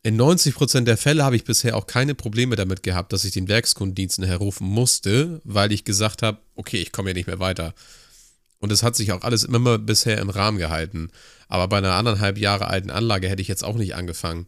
In 0.03 0.19
90% 0.19 0.81
der 0.81 0.97
Fälle 0.97 1.23
habe 1.23 1.35
ich 1.35 1.43
bisher 1.43 1.75
auch 1.75 1.85
keine 1.85 2.15
Probleme 2.15 2.55
damit 2.55 2.83
gehabt, 2.83 3.11
dass 3.11 3.25
ich 3.25 3.33
den 3.33 3.49
Werkskundendienst 3.49 4.19
nachher 4.19 4.37
rufen 4.37 4.67
musste, 4.67 5.41
weil 5.43 5.71
ich 5.73 5.83
gesagt 5.83 6.21
habe, 6.21 6.39
okay, 6.55 6.77
ich 6.77 6.93
komme 6.93 7.09
ja 7.09 7.13
nicht 7.13 7.27
mehr 7.27 7.39
weiter. 7.39 7.73
Und 8.59 8.71
es 8.71 8.83
hat 8.83 8.95
sich 8.95 9.11
auch 9.11 9.23
alles 9.23 9.43
immer 9.43 9.77
bisher 9.77 10.19
im 10.19 10.29
Rahmen 10.29 10.57
gehalten. 10.57 11.09
Aber 11.49 11.67
bei 11.67 11.77
einer 11.77 11.93
anderthalb 11.93 12.37
Jahre 12.37 12.67
alten 12.67 12.89
Anlage 12.89 13.27
hätte 13.27 13.41
ich 13.41 13.49
jetzt 13.49 13.65
auch 13.65 13.75
nicht 13.75 13.95
angefangen, 13.95 14.45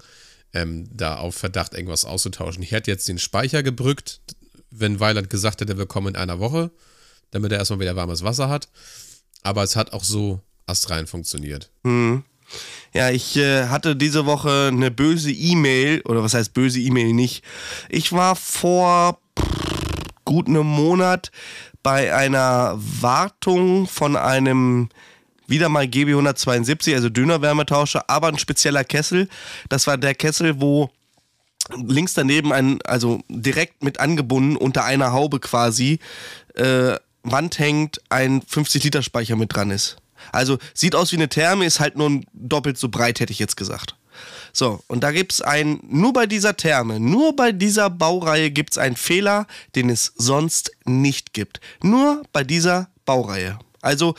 ähm, 0.53 0.87
da 0.93 1.17
auf 1.17 1.35
Verdacht 1.35 1.73
irgendwas 1.73 2.05
auszutauschen. 2.05 2.63
Ich 2.63 2.71
hätte 2.71 2.89
jetzt 2.89 3.09
den 3.09 3.19
Speicher 3.19 3.63
gebrückt, 3.63 4.21
wenn 4.71 5.01
Weiland 5.01 5.29
gesagt 5.29 5.59
hätte, 5.59 5.77
wir 5.77 5.85
kommen 5.85 6.07
in 6.07 6.15
einer 6.15 6.39
Woche, 6.39 6.71
damit 7.31 7.51
er 7.51 7.59
erstmal 7.59 7.79
wieder 7.79 7.95
warmes 7.95 8.23
Wasser 8.23 8.49
hat. 8.49 8.69
Aber 9.43 9.63
es 9.63 9.75
hat 9.75 9.93
auch 9.93 10.03
so 10.03 10.41
astrein 10.65 11.07
funktioniert. 11.07 11.69
Ja, 12.93 13.09
ich 13.09 13.35
äh, 13.37 13.67
hatte 13.67 13.95
diese 13.95 14.25
Woche 14.25 14.69
eine 14.71 14.91
böse 14.91 15.31
E-Mail, 15.31 16.01
oder 16.05 16.23
was 16.23 16.33
heißt 16.33 16.53
böse 16.53 16.79
E-Mail 16.79 17.13
nicht. 17.13 17.43
Ich 17.89 18.11
war 18.13 18.35
vor 18.35 19.19
gut 20.23 20.47
einem 20.47 20.65
Monat 20.65 21.31
bei 21.83 22.15
einer 22.15 22.73
Wartung 22.77 23.87
von 23.87 24.15
einem 24.15 24.89
wieder 25.47 25.69
mal 25.69 25.87
GB 25.87 26.11
172, 26.11 26.95
also 26.95 27.09
Dönerwärmetauscher, 27.09 28.09
aber 28.09 28.29
ein 28.29 28.39
spezieller 28.39 28.83
Kessel. 28.83 29.29
Das 29.69 29.85
war 29.85 29.97
der 29.97 30.15
Kessel, 30.15 30.59
wo 30.59 30.89
links 31.75 32.13
daneben 32.13 32.51
ein, 32.51 32.81
also 32.83 33.21
direkt 33.29 33.83
mit 33.83 33.99
angebunden 33.99 34.55
unter 34.55 34.83
einer 34.85 35.11
Haube 35.11 35.39
quasi, 35.39 35.99
äh, 36.55 36.95
Wand 37.25 37.59
hängt, 37.59 38.01
ein 38.09 38.41
50-Liter-Speicher 38.41 39.35
mit 39.35 39.55
dran 39.55 39.71
ist. 39.71 39.97
Also 40.31 40.57
sieht 40.73 40.95
aus 40.95 41.11
wie 41.11 41.17
eine 41.17 41.29
Therme, 41.29 41.65
ist 41.65 41.79
halt 41.79 41.97
nur 41.97 42.21
doppelt 42.33 42.77
so 42.77 42.89
breit, 42.89 43.19
hätte 43.19 43.31
ich 43.33 43.39
jetzt 43.39 43.57
gesagt. 43.57 43.95
So, 44.53 44.81
und 44.87 45.03
da 45.03 45.11
gibt 45.11 45.33
es 45.33 45.41
ein, 45.41 45.79
nur 45.83 46.13
bei 46.13 46.25
dieser 46.25 46.55
Therme, 46.55 46.99
nur 46.99 47.35
bei 47.35 47.51
dieser 47.51 47.89
Baureihe 47.89 48.51
gibt 48.51 48.71
es 48.71 48.77
einen 48.77 48.95
Fehler, 48.95 49.47
den 49.75 49.89
es 49.89 50.13
sonst 50.15 50.71
nicht 50.85 51.33
gibt. 51.33 51.59
Nur 51.83 52.23
bei 52.31 52.43
dieser 52.43 52.89
Baureihe. 53.05 53.59
Also 53.81 54.15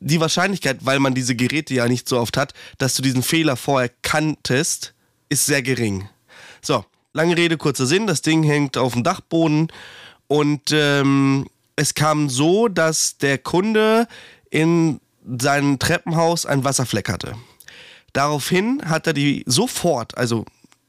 die 0.00 0.20
Wahrscheinlichkeit, 0.20 0.78
weil 0.80 0.98
man 0.98 1.14
diese 1.14 1.36
Geräte 1.36 1.74
ja 1.74 1.86
nicht 1.86 2.08
so 2.08 2.18
oft 2.18 2.36
hat, 2.36 2.54
dass 2.78 2.94
du 2.94 3.02
diesen 3.02 3.22
Fehler 3.22 3.56
vorher 3.56 3.90
kanntest, 4.02 4.94
ist 5.28 5.46
sehr 5.46 5.62
gering. 5.62 6.08
So, 6.60 6.84
lange 7.12 7.36
Rede, 7.36 7.56
kurzer 7.56 7.86
Sinn, 7.86 8.06
das 8.06 8.22
Ding 8.22 8.42
hängt 8.42 8.76
auf 8.76 8.92
dem 8.92 9.04
Dachboden 9.04 9.68
und 10.26 10.72
ähm, 10.72 11.46
es 11.78 11.94
kam 11.94 12.28
so, 12.28 12.68
dass 12.68 13.18
der 13.18 13.38
Kunde 13.38 14.08
in 14.50 15.00
seinem 15.40 15.78
Treppenhaus 15.78 16.44
einen 16.44 16.64
Wasserfleck 16.64 17.08
hatte. 17.08 17.34
Daraufhin 18.12 18.82
hat 18.84 19.06
er 19.06 19.12
die 19.12 19.44
sofort, 19.46 20.16
also 20.18 20.44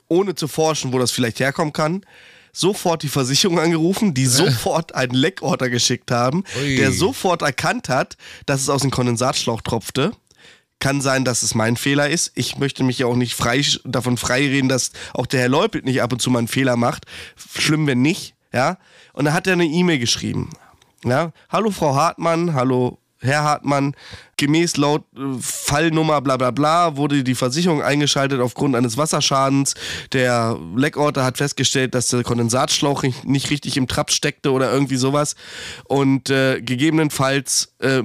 ohne 0.08 0.34
zu 0.34 0.48
forschen, 0.48 0.91
wo 0.91 0.98
das 0.98 1.12
vielleicht 1.12 1.39
herkommen 1.39 1.74
kann, 1.74 2.03
sofort 2.51 3.03
die 3.03 3.10
Versicherung 3.10 3.60
angerufen, 3.60 4.15
die 4.15 4.25
sofort 4.25 4.96
einen 4.96 5.13
Leckorder 5.13 5.69
geschickt 5.69 6.10
haben, 6.10 6.43
Ui. 6.60 6.77
der 6.77 6.91
sofort 6.91 7.43
erkannt 7.43 7.89
hat, 7.89 8.17
dass 8.48 8.62
es 8.62 8.69
aus 8.69 8.81
dem 8.81 8.91
Kondensatschlauch 8.91 9.62
tropfte. 9.62 10.12
Kann 10.79 11.01
sein, 11.01 11.25
dass 11.25 11.43
es 11.43 11.53
mein 11.55 11.75
Fehler 11.75 12.10
ist. 12.10 12.31
Ich 12.36 12.58
möchte 12.58 12.84
mich 12.84 13.00
ja 13.00 13.05
auch 13.05 13.17
nicht 13.17 13.36
frei, 13.36 13.62
davon 13.84 14.15
freireden, 14.17 14.69
dass 14.69 14.91
auch 15.13 15.25
der 15.25 15.41
Herr 15.41 15.50
Leupelt 15.50 15.86
nicht 15.86 16.01
ab 16.01 16.13
und 16.13 16.22
zu 16.22 16.31
mal 16.31 16.39
einen 16.39 16.48
Fehler 16.48 16.77
macht. 16.77 17.05
Schlimm, 17.58 17.86
wenn 17.86 18.01
nicht. 18.01 18.34
Ja. 18.53 18.77
Und 19.12 19.25
da 19.25 19.34
hat 19.34 19.46
er 19.46 19.53
eine 19.53 19.65
E-Mail 19.65 20.00
geschrieben. 20.00 20.50
Ja. 21.06 21.32
Hallo 21.50 21.72
Frau 21.72 21.96
Hartmann, 21.96 22.53
hallo 22.53 23.00
Herr 23.22 23.44
Hartmann, 23.44 23.96
gemäß 24.38 24.77
laut 24.77 25.03
äh, 25.15 25.20
Fallnummer 25.39 26.22
bla 26.22 26.38
bla 26.38 26.51
bla 26.51 26.96
wurde 26.96 27.24
die 27.24 27.36
Versicherung 27.36 27.82
eingeschaltet 27.82 28.39
aufgrund 28.39 28.75
eines 28.75 28.98
Wasserschadens. 28.98 29.75
Der 30.13 30.58
Leckorter 30.75 31.24
hat 31.24 31.38
festgestellt, 31.38 31.96
dass 31.96 32.08
der 32.08 32.24
Kondensatschlauch 32.24 33.03
nicht 33.24 33.50
richtig 33.50 33.77
im 33.77 33.88
Trap 33.88 34.12
steckte 34.12 34.51
oder 34.51 34.72
irgendwie 34.72 34.96
sowas. 34.96 35.36
Und 35.86 36.29
äh, 36.29 36.62
gegebenenfalls 36.62 37.74
äh, 37.79 38.03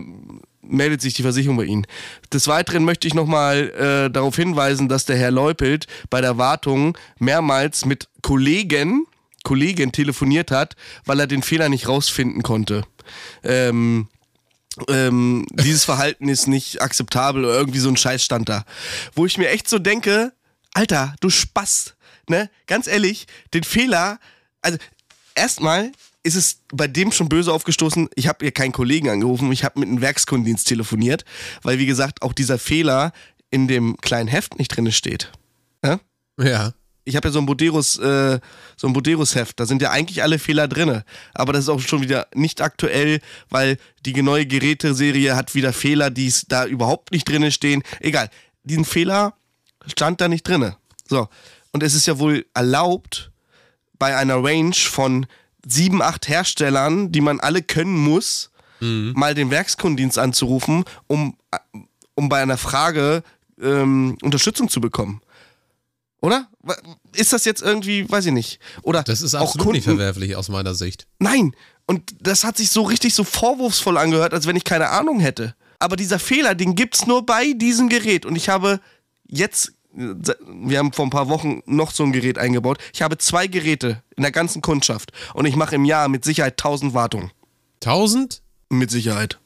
meldet 0.63 1.01
sich 1.01 1.15
die 1.15 1.23
Versicherung 1.23 1.57
bei 1.57 1.65
Ihnen. 1.65 1.87
Des 2.33 2.49
Weiteren 2.49 2.85
möchte 2.85 3.07
ich 3.07 3.15
nochmal 3.15 3.71
äh, 3.71 4.11
darauf 4.11 4.37
hinweisen, 4.37 4.89
dass 4.89 5.05
der 5.05 5.17
Herr 5.17 5.31
Leupelt 5.31 5.87
bei 6.11 6.21
der 6.21 6.39
Wartung 6.39 6.97
mehrmals 7.19 7.85
mit 7.85 8.09
Kollegen, 8.23 9.07
Kollegen 9.45 9.93
telefoniert 9.93 10.51
hat, 10.51 10.75
weil 11.05 11.21
er 11.21 11.29
den 11.29 11.43
Fehler 11.43 11.69
nicht 11.69 11.87
rausfinden 11.87 12.43
konnte. 12.43 12.83
Ähm, 13.45 14.09
ähm, 14.89 15.47
dieses 15.53 15.85
Verhalten 15.85 16.29
ist 16.29 16.49
nicht 16.49 16.83
akzeptabel 16.83 17.45
oder 17.45 17.55
irgendwie 17.55 17.79
so 17.79 17.89
ein 17.89 17.97
Scheiß 17.97 18.25
stand 18.25 18.49
da. 18.49 18.65
Wo 19.15 19.25
ich 19.25 19.39
mir 19.39 19.51
echt 19.51 19.69
so 19.69 19.79
denke, 19.79 20.33
Alter, 20.73 21.15
du 21.21 21.31
Spaß, 21.31 21.95
ne? 22.29 22.51
Ganz 22.67 22.89
ehrlich, 22.89 23.27
den 23.53 23.63
Fehler, 23.63 24.19
also 24.61 24.79
erstmal 25.37 25.93
ist 26.25 26.35
es 26.35 26.61
bei 26.73 26.89
dem 26.89 27.13
schon 27.13 27.29
böse 27.29 27.53
aufgestoßen. 27.53 28.09
Ich 28.17 28.27
habe 28.27 28.39
hier 28.45 28.53
keinen 28.53 28.73
Kollegen 28.73 29.11
angerufen, 29.11 29.53
ich 29.53 29.63
habe 29.63 29.79
mit 29.79 29.89
einem 29.89 30.01
Werkskundendienst 30.01 30.67
telefoniert, 30.67 31.25
weil 31.63 31.79
wie 31.79 31.87
gesagt 31.87 32.23
auch 32.23 32.33
dieser 32.33 32.59
Fehler 32.59 33.13
in 33.51 33.69
dem 33.69 33.99
kleinen 33.99 34.27
Heft 34.27 34.59
nicht 34.59 34.69
drin 34.69 34.91
steht. 34.91 35.31
Ja. 35.85 36.01
ja 36.41 36.73
ich 37.05 37.17
habe 37.17 37.29
ja 37.29 37.33
so 37.33 37.39
ein 37.39 37.47
Boderos, 37.47 37.99
äh, 37.99 38.41
so 38.77 38.87
ein 38.87 38.93
Boderos-Heft, 38.93 39.61
da 39.61 39.67
sind 39.67 39.83
ja 39.83 39.91
eigentlich 39.91 40.23
alle 40.23 40.39
Fehler 40.39 40.69
drin. 40.69 41.03
Aber 41.35 41.53
das 41.53 41.65
ist 41.65 41.69
auch 41.69 41.81
schon 41.81 42.03
wieder 42.03 42.27
nicht 42.35 42.61
aktuell, 42.61 43.21
weil 43.51 43.77
die 44.05 44.23
neue 44.23 44.47
Geräteserie 44.47 45.37
hat 45.37 45.55
wieder 45.55 45.73
Fehler, 45.73 46.11
die 46.11 46.33
da 46.49 46.67
überhaupt 46.67 47.13
nicht 47.13 47.29
drin 47.29 47.51
stehen. 47.53 47.83
Egal, 48.01 48.31
diesen 48.63 48.85
Fehler 48.85 49.35
stand 49.87 50.21
da 50.21 50.29
nicht 50.29 50.49
drin. 50.49 50.75
So, 51.07 51.29
und 51.73 51.83
es 51.83 51.95
ist 51.95 52.07
ja 52.07 52.19
wohl 52.19 52.47
erlaubt, 52.55 53.31
bei 53.99 54.17
einer 54.17 54.43
Range 54.43 54.75
von 54.75 55.27
sieben, 55.67 56.03
acht 56.03 56.29
Herstellern, 56.29 57.13
die 57.13 57.21
man 57.21 57.41
alle 57.41 57.63
können 57.63 57.97
muss, 57.97 58.51
mhm. 58.81 59.13
mal 59.17 59.35
den 59.35 59.51
Werkskundendienst 59.51 60.19
anzurufen, 60.19 60.85
um, 61.07 61.37
um 62.15 62.29
bei 62.29 62.43
einer 62.43 62.59
Frage 62.59 63.23
ähm, 63.61 64.19
Unterstützung 64.23 64.69
zu 64.69 64.81
bekommen. 64.81 65.21
Oder? 66.25 66.49
Ist 67.15 67.35
das 67.35 67.45
jetzt 67.45 67.61
irgendwie, 67.61 68.11
weiß 68.11 68.25
ich 68.25 68.33
nicht. 68.33 68.59
Oder 68.81 69.03
das 69.03 69.21
ist 69.21 69.35
absolut 69.35 69.59
Kunden, 69.59 69.73
nicht 69.77 69.85
verwerflich 69.85 70.37
aus 70.37 70.49
meiner 70.49 70.75
Sicht. 70.75 71.07
Nein. 71.19 71.55
Und 71.85 72.15
das 72.19 72.45
hat 72.45 72.57
sich 72.57 72.71
so 72.71 72.81
richtig 72.81 73.13
so 73.13 73.25
vorwurfsvoll 73.25 73.99
angehört, 73.99 74.33
als 74.33 74.47
wenn 74.47 74.57
ich 74.57 74.65
keine 74.65 74.89
Ahnung 74.89 75.21
hätte. 75.21 75.55
Aber 75.81 75.97
dieser 75.97 76.19
Fehler, 76.19 76.55
den 76.55 76.77
gibt 76.77 76.95
es 76.95 77.07
nur 77.07 77.27
bei 77.27 77.53
diesem 77.53 77.91
Gerät. 77.91 78.25
Und 78.25 78.37
ich 78.37 78.49
habe 78.49 78.81
jetzt, 79.27 79.75
wir 79.93 80.79
haben 80.79 80.95
vor 80.95 81.05
ein 81.05 81.11
paar 81.11 81.29
Wochen 81.29 81.61
noch 81.67 81.91
so 81.91 82.05
ein 82.05 82.13
Gerät 82.13 82.39
eingebaut. 82.39 82.79
Ich 82.95 83.03
habe 83.03 83.19
zwei 83.19 83.47
Geräte 83.47 84.03
in 84.17 84.23
der 84.23 84.33
ganzen 84.33 84.63
Kundschaft. 84.63 85.13
Und 85.35 85.45
ich 85.45 85.57
mache 85.57 85.75
im 85.75 85.85
Jahr 85.85 86.09
mit 86.09 86.25
Sicherheit 86.25 86.55
1000 86.55 86.95
Wartungen. 86.95 87.33
1000? 87.83 88.41
Mit 88.71 88.91
Sicherheit. 88.91 89.39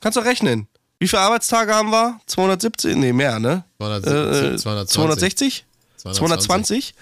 Kannst 0.00 0.16
du 0.16 0.22
rechnen. 0.22 0.66
Wie 0.98 1.06
viele 1.06 1.22
Arbeitstage 1.22 1.72
haben 1.72 1.90
wir? 1.90 2.18
270? 2.26 2.96
Nee, 2.96 3.12
mehr, 3.12 3.38
ne? 3.38 3.64
270, 3.78 4.54
äh, 4.54 4.56
220. 4.56 4.94
260? 4.94 5.66
220. 5.96 6.94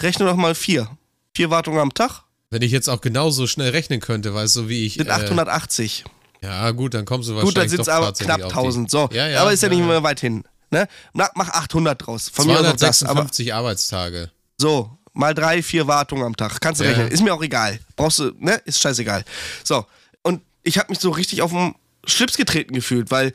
Rechne 0.00 0.26
doch 0.26 0.36
mal 0.36 0.54
vier. 0.54 0.88
Vier 1.34 1.50
Wartungen 1.50 1.80
am 1.80 1.94
Tag. 1.94 2.22
Wenn 2.50 2.62
ich 2.62 2.72
jetzt 2.72 2.88
auch 2.88 3.00
genauso 3.00 3.46
schnell 3.46 3.70
rechnen 3.70 4.00
könnte, 4.00 4.34
weißt 4.34 4.56
du, 4.56 4.68
wie 4.68 4.86
ich. 4.86 4.94
Sind 4.94 5.10
880. 5.10 6.04
Äh, 6.40 6.46
ja, 6.46 6.70
gut, 6.70 6.94
dann 6.94 7.04
kommst 7.04 7.28
du 7.28 7.34
wahrscheinlich. 7.34 7.54
Gut, 7.54 7.62
dann 7.62 7.68
sind 7.68 7.80
es 7.80 7.88
aber 7.88 8.12
knapp 8.12 8.42
1000. 8.44 8.90
So, 8.90 9.08
ja, 9.12 9.28
ja, 9.28 9.40
aber 9.40 9.52
ist 9.52 9.62
ja, 9.62 9.68
ja 9.68 9.74
nicht 9.74 9.86
mehr 9.86 10.02
weit 10.02 10.20
hin. 10.20 10.44
Ne? 10.70 10.88
Mach 11.12 11.48
800 11.48 12.06
draus. 12.06 12.28
Von 12.28 12.44
256 12.44 13.46
mir 13.46 13.54
Arbeitstage. 13.54 14.30
So, 14.58 14.90
mal 15.12 15.34
drei, 15.34 15.62
vier 15.62 15.86
Wartungen 15.86 16.24
am 16.24 16.36
Tag. 16.36 16.60
Kannst 16.60 16.80
du 16.80 16.84
rechnen. 16.84 17.08
Ist 17.08 17.22
mir 17.22 17.32
auch 17.32 17.42
egal. 17.42 17.80
Brauchst 17.96 18.18
du, 18.18 18.32
ne? 18.38 18.60
Ist 18.64 18.80
scheißegal. 18.80 19.24
So, 19.62 19.86
und 20.22 20.42
ich 20.62 20.78
habe 20.78 20.90
mich 20.90 20.98
so 21.00 21.10
richtig 21.10 21.42
auf 21.42 21.50
den 21.50 21.74
Schlips 22.04 22.36
getreten 22.36 22.74
gefühlt, 22.74 23.10
weil 23.10 23.32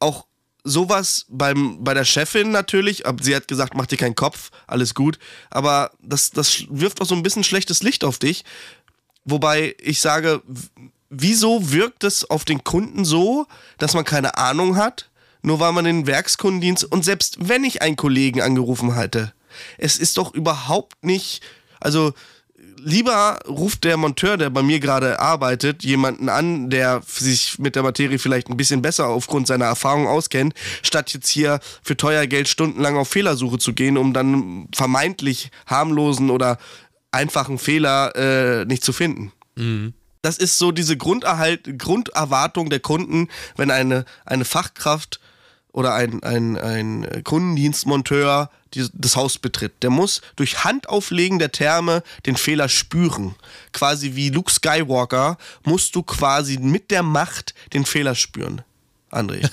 auch 0.00 0.26
sowas 0.64 1.26
beim, 1.28 1.82
bei 1.82 1.94
der 1.94 2.04
Chefin 2.04 2.50
natürlich, 2.50 3.04
sie 3.20 3.34
hat 3.34 3.48
gesagt, 3.48 3.74
mach 3.74 3.86
dir 3.86 3.96
keinen 3.96 4.14
Kopf, 4.14 4.50
alles 4.66 4.94
gut, 4.94 5.18
aber 5.50 5.90
das, 6.00 6.30
das 6.30 6.64
wirft 6.70 7.00
auch 7.00 7.06
so 7.06 7.14
ein 7.14 7.22
bisschen 7.22 7.44
schlechtes 7.44 7.82
Licht 7.82 8.04
auf 8.04 8.18
dich. 8.18 8.44
Wobei 9.24 9.76
ich 9.80 10.00
sage, 10.00 10.42
wieso 11.08 11.72
wirkt 11.72 12.04
es 12.04 12.28
auf 12.28 12.44
den 12.44 12.64
Kunden 12.64 13.04
so, 13.04 13.46
dass 13.78 13.94
man 13.94 14.04
keine 14.04 14.38
Ahnung 14.38 14.76
hat, 14.76 15.10
nur 15.42 15.60
weil 15.60 15.72
man 15.72 15.84
den 15.84 16.06
Werkskundendienst 16.06 16.84
und 16.84 17.04
selbst 17.04 17.36
wenn 17.40 17.64
ich 17.64 17.82
einen 17.82 17.96
Kollegen 17.96 18.40
angerufen 18.40 18.94
hätte, 18.94 19.32
es 19.78 19.98
ist 19.98 20.16
doch 20.16 20.34
überhaupt 20.34 21.04
nicht, 21.04 21.42
also 21.80 22.12
lieber 22.82 23.38
ruft 23.46 23.84
der 23.84 23.96
Monteur, 23.96 24.36
der 24.36 24.50
bei 24.50 24.62
mir 24.62 24.80
gerade 24.80 25.20
arbeitet, 25.20 25.84
jemanden 25.84 26.28
an, 26.28 26.70
der 26.70 27.02
sich 27.06 27.58
mit 27.58 27.76
der 27.76 27.82
Materie 27.82 28.18
vielleicht 28.18 28.48
ein 28.48 28.56
bisschen 28.56 28.82
besser 28.82 29.08
aufgrund 29.08 29.46
seiner 29.46 29.66
Erfahrung 29.66 30.06
auskennt, 30.06 30.54
statt 30.82 31.12
jetzt 31.12 31.28
hier 31.28 31.60
für 31.82 31.96
teuer 31.96 32.26
Geld 32.26 32.48
stundenlang 32.48 32.96
auf 32.96 33.08
Fehlersuche 33.08 33.58
zu 33.58 33.72
gehen, 33.72 33.96
um 33.96 34.12
dann 34.12 34.68
vermeintlich 34.74 35.50
harmlosen 35.66 36.30
oder 36.30 36.58
einfachen 37.12 37.58
Fehler 37.58 38.14
äh, 38.16 38.64
nicht 38.64 38.84
zu 38.84 38.92
finden. 38.92 39.32
Mhm. 39.56 39.94
Das 40.22 40.36
ist 40.36 40.58
so 40.58 40.70
diese 40.70 40.96
Grunderhalt, 40.96 41.78
Grunderwartung 41.78 42.68
der 42.68 42.80
Kunden, 42.80 43.28
wenn 43.56 43.70
eine, 43.70 44.04
eine 44.26 44.44
Fachkraft 44.44 45.18
oder 45.72 45.94
ein, 45.94 46.22
ein, 46.22 46.56
ein 46.56 47.24
Kundendienstmonteur 47.24 48.50
die, 48.74 48.88
das 48.92 49.16
Haus 49.16 49.38
betritt. 49.38 49.82
Der 49.82 49.90
muss 49.90 50.20
durch 50.36 50.64
Handauflegen 50.64 51.38
der 51.38 51.52
Therme 51.52 52.02
den 52.26 52.36
Fehler 52.36 52.68
spüren. 52.68 53.34
Quasi 53.72 54.14
wie 54.14 54.30
Luke 54.30 54.50
Skywalker 54.50 55.38
musst 55.64 55.94
du 55.94 56.02
quasi 56.02 56.58
mit 56.58 56.90
der 56.90 57.02
Macht 57.02 57.54
den 57.72 57.84
Fehler 57.84 58.14
spüren. 58.14 58.62
André. 59.10 59.48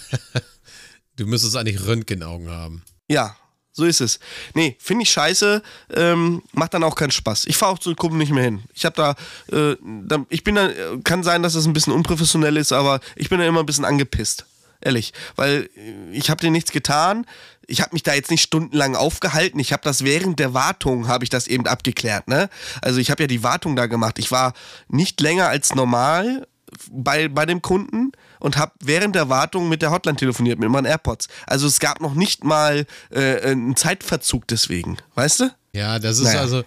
du 1.15 1.25
müsstest 1.25 1.55
eigentlich 1.55 1.85
Röntgenaugen 1.85 2.49
haben. 2.49 2.83
Ja, 3.07 3.35
so 3.71 3.85
ist 3.85 4.01
es. 4.01 4.19
Nee, 4.53 4.75
finde 4.79 5.03
ich 5.03 5.11
scheiße, 5.11 5.61
ähm, 5.93 6.41
macht 6.51 6.73
dann 6.73 6.83
auch 6.83 6.95
keinen 6.95 7.11
Spaß. 7.11 7.45
Ich 7.45 7.57
fahre 7.57 7.73
auch 7.73 7.79
zu 7.79 7.93
Kunden 7.95 8.17
nicht 8.17 8.31
mehr 8.31 8.43
hin. 8.43 8.63
Ich 8.73 8.85
habe 8.85 8.95
da, 8.95 9.55
äh, 9.55 9.77
da, 9.81 10.25
ich 10.29 10.43
bin 10.43 10.55
da, 10.55 10.69
kann 11.03 11.23
sein, 11.23 11.43
dass 11.43 11.53
das 11.53 11.65
ein 11.65 11.73
bisschen 11.73 11.93
unprofessionell 11.93 12.57
ist, 12.57 12.71
aber 12.71 12.99
ich 13.15 13.29
bin 13.29 13.39
da 13.39 13.45
immer 13.45 13.59
ein 13.59 13.65
bisschen 13.65 13.85
angepisst 13.85 14.45
ehrlich, 14.81 15.13
weil 15.35 15.69
ich 16.11 16.29
habe 16.29 16.41
dir 16.41 16.51
nichts 16.51 16.71
getan. 16.71 17.25
Ich 17.67 17.81
habe 17.81 17.89
mich 17.93 18.03
da 18.03 18.13
jetzt 18.13 18.31
nicht 18.31 18.41
stundenlang 18.41 18.95
aufgehalten. 18.95 19.59
Ich 19.59 19.73
habe 19.73 19.83
das 19.83 20.03
während 20.03 20.39
der 20.39 20.53
Wartung 20.53 21.07
habe 21.07 21.23
ich 21.23 21.29
das 21.29 21.47
eben 21.47 21.67
abgeklärt, 21.67 22.27
ne? 22.27 22.49
Also 22.81 22.99
ich 22.99 23.11
habe 23.11 23.23
ja 23.23 23.27
die 23.27 23.43
Wartung 23.43 23.75
da 23.75 23.87
gemacht. 23.87 24.19
Ich 24.19 24.31
war 24.31 24.53
nicht 24.87 25.19
länger 25.19 25.47
als 25.49 25.75
normal 25.75 26.47
bei, 26.91 27.27
bei 27.27 27.45
dem 27.45 27.61
Kunden 27.61 28.11
und 28.39 28.57
habe 28.57 28.73
während 28.81 29.15
der 29.15 29.29
Wartung 29.29 29.69
mit 29.69 29.81
der 29.81 29.91
Hotline 29.91 30.17
telefoniert, 30.17 30.59
mit 30.59 30.69
meinen 30.69 30.85
AirPods. 30.85 31.27
Also 31.45 31.67
es 31.67 31.79
gab 31.79 32.01
noch 32.01 32.13
nicht 32.13 32.43
mal 32.43 32.85
äh, 33.09 33.51
einen 33.51 33.75
Zeitverzug 33.75 34.47
deswegen, 34.47 34.97
weißt 35.15 35.41
du? 35.41 35.51
Ja, 35.73 35.99
das 35.99 36.19
ist 36.19 36.25
naja. 36.25 36.41
also 36.41 36.63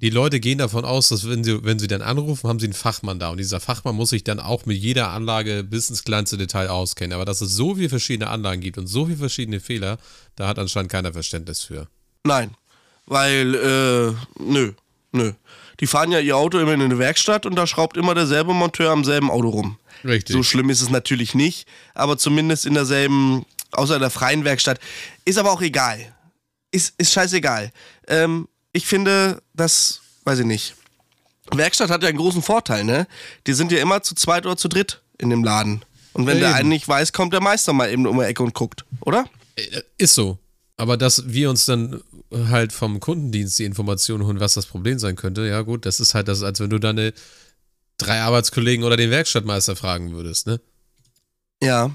die 0.00 0.10
Leute 0.10 0.38
gehen 0.38 0.58
davon 0.58 0.84
aus, 0.84 1.08
dass 1.08 1.28
wenn 1.28 1.42
sie, 1.42 1.64
wenn 1.64 1.78
sie 1.78 1.88
dann 1.88 2.02
anrufen, 2.02 2.48
haben 2.48 2.60
sie 2.60 2.66
einen 2.66 2.72
Fachmann 2.72 3.18
da. 3.18 3.30
Und 3.30 3.38
dieser 3.38 3.58
Fachmann 3.58 3.96
muss 3.96 4.10
sich 4.10 4.22
dann 4.22 4.38
auch 4.38 4.64
mit 4.64 4.78
jeder 4.78 5.10
Anlage 5.10 5.64
bis 5.64 5.90
ins 5.90 6.04
kleinste 6.04 6.36
Detail 6.36 6.68
auskennen. 6.68 7.14
Aber 7.14 7.24
dass 7.24 7.40
es 7.40 7.52
so 7.54 7.74
viele 7.74 7.88
verschiedene 7.88 8.30
Anlagen 8.30 8.60
gibt 8.60 8.78
und 8.78 8.86
so 8.86 9.06
viele 9.06 9.18
verschiedene 9.18 9.58
Fehler, 9.58 9.98
da 10.36 10.46
hat 10.46 10.58
anscheinend 10.58 10.92
keiner 10.92 11.12
Verständnis 11.12 11.62
für. 11.62 11.88
Nein, 12.24 12.54
weil, 13.06 13.54
äh, 13.54 14.42
nö, 14.42 14.72
nö. 15.12 15.32
Die 15.80 15.86
fahren 15.86 16.12
ja 16.12 16.20
ihr 16.20 16.36
Auto 16.36 16.58
immer 16.58 16.74
in 16.74 16.82
eine 16.82 16.98
Werkstatt 16.98 17.46
und 17.46 17.56
da 17.56 17.66
schraubt 17.66 17.96
immer 17.96 18.14
derselbe 18.14 18.52
Monteur 18.52 18.90
am 18.90 19.04
selben 19.04 19.30
Auto 19.30 19.48
rum. 19.48 19.78
Richtig. 20.04 20.34
So 20.34 20.42
schlimm 20.42 20.70
ist 20.70 20.80
es 20.80 20.90
natürlich 20.90 21.34
nicht, 21.34 21.68
aber 21.94 22.18
zumindest 22.18 22.66
in 22.66 22.74
derselben, 22.74 23.44
außer 23.72 23.94
in 23.94 24.00
der 24.00 24.10
freien 24.10 24.44
Werkstatt. 24.44 24.78
Ist 25.24 25.38
aber 25.38 25.50
auch 25.50 25.62
egal. 25.62 25.98
Ist, 26.70 26.94
ist 26.98 27.12
scheißegal. 27.12 27.72
Ähm, 28.06 28.48
ich 28.72 28.86
finde, 28.86 29.42
das, 29.54 30.00
weiß 30.24 30.40
ich 30.40 30.46
nicht. 30.46 30.74
Werkstatt 31.52 31.90
hat 31.90 32.02
ja 32.02 32.08
einen 32.08 32.18
großen 32.18 32.42
Vorteil, 32.42 32.84
ne? 32.84 33.06
Die 33.46 33.54
sind 33.54 33.72
ja 33.72 33.78
immer 33.78 34.02
zu 34.02 34.14
zweit 34.14 34.44
oder 34.46 34.56
zu 34.56 34.68
dritt 34.68 35.00
in 35.18 35.30
dem 35.30 35.42
Laden. 35.42 35.84
Und 36.12 36.26
wenn 36.26 36.38
ja, 36.38 36.48
der 36.48 36.54
eine 36.56 36.68
nicht 36.68 36.86
weiß, 36.86 37.12
kommt 37.12 37.32
der 37.32 37.40
Meister 37.40 37.72
mal 37.72 37.90
eben 37.90 38.06
um 38.06 38.18
die 38.18 38.24
Ecke 38.24 38.42
und 38.42 38.54
guckt, 38.54 38.84
oder? 39.00 39.26
Äh, 39.56 39.82
ist 39.96 40.14
so. 40.14 40.38
Aber 40.76 40.96
dass 40.96 41.24
wir 41.26 41.50
uns 41.50 41.64
dann 41.64 42.02
halt 42.32 42.72
vom 42.72 43.00
Kundendienst 43.00 43.58
die 43.58 43.64
Informationen 43.64 44.24
holen, 44.26 44.40
was 44.40 44.54
das 44.54 44.66
Problem 44.66 44.98
sein 44.98 45.16
könnte, 45.16 45.46
ja 45.46 45.62
gut, 45.62 45.86
das 45.86 46.00
ist 46.00 46.14
halt 46.14 46.28
das, 46.28 46.42
als 46.42 46.60
wenn 46.60 46.70
du 46.70 46.78
deine 46.78 47.12
drei 47.96 48.20
Arbeitskollegen 48.20 48.84
oder 48.84 48.96
den 48.96 49.10
Werkstattmeister 49.10 49.74
fragen 49.74 50.12
würdest, 50.12 50.46
ne? 50.46 50.60
Ja, 51.60 51.90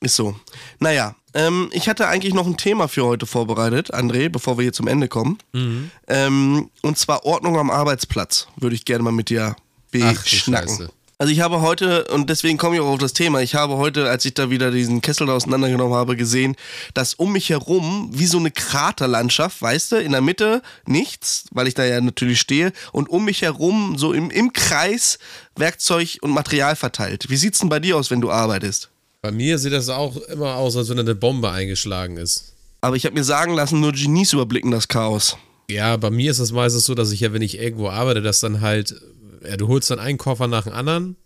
ist 0.00 0.16
so. 0.16 0.38
Naja, 0.78 1.16
ähm, 1.34 1.68
ich 1.72 1.88
hatte 1.88 2.08
eigentlich 2.08 2.34
noch 2.34 2.46
ein 2.46 2.56
Thema 2.56 2.88
für 2.88 3.04
heute 3.04 3.26
vorbereitet, 3.26 3.94
André, 3.94 4.28
bevor 4.28 4.58
wir 4.58 4.62
hier 4.62 4.72
zum 4.72 4.88
Ende 4.88 5.08
kommen. 5.08 5.38
Mhm. 5.52 5.90
Ähm, 6.08 6.70
und 6.82 6.98
zwar 6.98 7.24
Ordnung 7.24 7.58
am 7.58 7.70
Arbeitsplatz. 7.70 8.48
Würde 8.56 8.74
ich 8.74 8.84
gerne 8.84 9.04
mal 9.04 9.12
mit 9.12 9.30
dir 9.30 9.56
beschnacken. 9.90 10.90
Also 11.20 11.34
ich 11.34 11.40
habe 11.40 11.60
heute, 11.60 12.04
und 12.04 12.30
deswegen 12.30 12.56
komme 12.56 12.76
ich 12.76 12.80
auch 12.80 12.88
auf 12.88 12.98
das 12.98 13.12
Thema, 13.12 13.42
ich 13.42 13.54
habe 13.54 13.76
heute, 13.76 14.08
als 14.08 14.24
ich 14.24 14.32
da 14.32 14.48
wieder 14.48 14.70
diesen 14.70 15.02
Kessel 15.02 15.26
da 15.26 15.34
auseinandergenommen 15.34 15.92
habe, 15.92 16.16
gesehen, 16.16 16.56
dass 16.94 17.12
um 17.12 17.32
mich 17.32 17.50
herum 17.50 18.08
wie 18.10 18.24
so 18.24 18.38
eine 18.38 18.50
Kraterlandschaft, 18.50 19.60
weißt 19.60 19.92
du, 19.92 19.96
in 19.96 20.12
der 20.12 20.22
Mitte 20.22 20.62
nichts, 20.86 21.44
weil 21.50 21.68
ich 21.68 21.74
da 21.74 21.84
ja 21.84 22.00
natürlich 22.00 22.40
stehe, 22.40 22.72
und 22.92 23.10
um 23.10 23.26
mich 23.26 23.42
herum 23.42 23.98
so 23.98 24.14
im, 24.14 24.30
im 24.30 24.54
Kreis 24.54 25.18
Werkzeug 25.56 26.16
und 26.22 26.30
Material 26.30 26.74
verteilt. 26.74 27.28
Wie 27.28 27.36
sieht's 27.36 27.58
denn 27.58 27.68
bei 27.68 27.80
dir 27.80 27.98
aus, 27.98 28.10
wenn 28.10 28.22
du 28.22 28.30
arbeitest? 28.30 28.89
Bei 29.22 29.32
mir 29.32 29.58
sieht 29.58 29.72
das 29.72 29.88
auch 29.88 30.16
immer 30.16 30.56
aus, 30.56 30.76
als 30.76 30.88
wenn 30.88 30.98
eine 30.98 31.14
Bombe 31.14 31.50
eingeschlagen 31.50 32.16
ist. 32.16 32.54
Aber 32.80 32.96
ich 32.96 33.04
habe 33.04 33.14
mir 33.14 33.24
sagen 33.24 33.54
lassen, 33.54 33.80
nur 33.80 33.92
Genies 33.92 34.32
überblicken 34.32 34.70
das 34.70 34.88
Chaos. 34.88 35.36
Ja, 35.70 35.96
bei 35.96 36.10
mir 36.10 36.30
ist 36.30 36.38
es 36.38 36.52
meistens 36.52 36.84
so, 36.84 36.94
dass 36.94 37.12
ich 37.12 37.20
ja, 37.20 37.32
wenn 37.32 37.42
ich 37.42 37.58
irgendwo 37.58 37.90
arbeite, 37.90 38.22
dass 38.22 38.40
dann 38.40 38.60
halt 38.60 38.94
ja, 39.42 39.56
du 39.56 39.68
holst 39.68 39.90
dann 39.90 39.98
einen 39.98 40.18
Koffer 40.18 40.46
nach 40.46 40.64
dem 40.64 40.72
anderen 40.72 41.16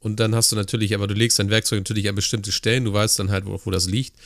und 0.00 0.20
dann 0.20 0.34
hast 0.34 0.52
du 0.52 0.56
natürlich, 0.56 0.94
aber 0.94 1.06
du 1.06 1.14
legst 1.14 1.38
dein 1.38 1.50
Werkzeug 1.50 1.80
natürlich 1.80 2.08
an 2.08 2.14
bestimmte 2.14 2.52
Stellen, 2.52 2.84
du 2.84 2.92
weißt 2.92 3.18
dann 3.18 3.30
halt, 3.30 3.46
wo, 3.46 3.60
wo 3.64 3.70
das 3.70 3.86
liegt. 3.86 4.16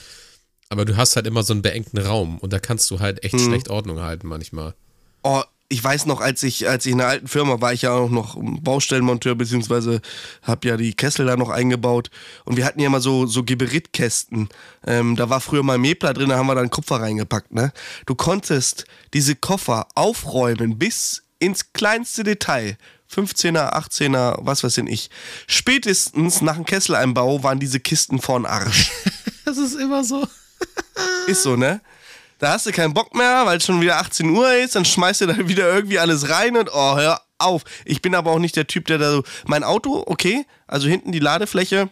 Aber 0.71 0.85
du 0.85 0.97
hast 0.97 1.17
halt 1.17 1.27
immer 1.27 1.43
so 1.43 1.53
einen 1.53 1.63
beengten 1.63 1.99
Raum 1.99 2.39
und 2.39 2.53
da 2.53 2.59
kannst 2.59 2.91
du 2.91 3.01
halt 3.01 3.23
echt 3.23 3.35
hm. 3.35 3.41
schlecht 3.41 3.69
Ordnung 3.69 4.01
halten 4.01 4.27
manchmal. 4.27 4.75
Oh, 5.23 5.43
ich 5.69 5.83
weiß 5.83 6.07
noch, 6.07 6.21
als 6.21 6.43
ich, 6.43 6.69
als 6.69 6.87
ich 6.87 6.93
in 6.93 7.01
einer 7.01 7.11
alten 7.11 7.27
Firma 7.27 7.61
war, 7.61 7.73
ich 7.73 7.83
ja 7.83 7.93
auch 7.93 8.11
noch 8.11 8.37
Baustellenmonteur, 8.39 9.35
beziehungsweise 9.35 10.01
habe 10.43 10.69
ja 10.69 10.77
die 10.77 10.95
Kessel 10.95 11.27
da 11.27 11.37
noch 11.37 11.49
eingebaut. 11.49 12.11
Und 12.45 12.57
wir 12.57 12.65
hatten 12.65 12.81
ja 12.81 12.87
immer 12.87 13.01
so, 13.01 13.27
so 13.27 13.45
Geberitkästen. 13.45 14.49
Ähm, 14.87 15.17
da 15.17 15.31
war 15.31 15.41
früher 15.41 15.63
mal 15.63 15.79
Mepler 15.79 16.13
drin, 16.13 16.29
da 16.29 16.37
haben 16.37 16.47
wir 16.47 16.55
dann 16.55 16.71
Kupfer 16.71 17.01
reingepackt. 17.01 17.53
Ne? 17.53 17.73
Du 18.07 18.15
konntest 18.15 18.85
diese 19.15 19.35
Koffer 19.35 19.89
aufräumen 19.95 20.79
bis 20.79 21.23
ins 21.39 21.73
kleinste 21.73 22.25
Detail. 22.25 22.77
15er, 23.13 23.73
18er, 23.75 24.39
was 24.41 24.65
weiß 24.65 24.75
denn 24.75 24.87
ich. 24.87 25.09
Spätestens 25.47 26.41
nach 26.41 26.57
dem 26.57 26.65
Kesseleinbau 26.65 27.43
waren 27.43 27.61
diese 27.61 27.81
Kisten 27.81 28.21
vorn 28.21 28.45
Arsch. 28.45 28.91
das 29.45 29.57
ist 29.59 29.75
immer 29.75 30.05
so. 30.05 30.27
ist 31.27 31.43
so, 31.43 31.57
ne? 31.57 31.81
Da 32.45 32.53
hast 32.53 32.67
du 32.67 32.73
keinen 32.73 32.93
Bock 32.93 33.15
mehr, 33.15 33.47
weil 33.47 33.57
es 33.57 33.65
schon 33.65 33.81
wieder 33.81 33.97
18 33.97 34.29
Uhr 34.29 34.53
ist, 34.57 34.77
dann 34.77 34.85
schmeißt 34.85 35.23
du 35.23 35.27
da 35.29 35.39
wieder 35.49 35.75
irgendwie 35.75 35.99
alles 35.99 36.29
rein 36.29 36.59
und 36.59 36.69
oh, 36.75 36.95
hör 36.95 37.23
auf. 37.39 37.63
Ich 37.87 38.03
bin 38.03 38.15
aber 38.15 38.33
auch 38.33 38.39
nicht 38.39 38.55
der 38.55 38.67
Typ, 38.67 38.85
der 38.85 38.99
da 38.99 39.13
so. 39.13 39.25
Mein 39.47 39.65
Auto, 39.65 40.05
okay, 40.07 40.45
also 40.67 40.87
hinten 40.87 41.11
die 41.11 41.21
Ladefläche. 41.21 41.89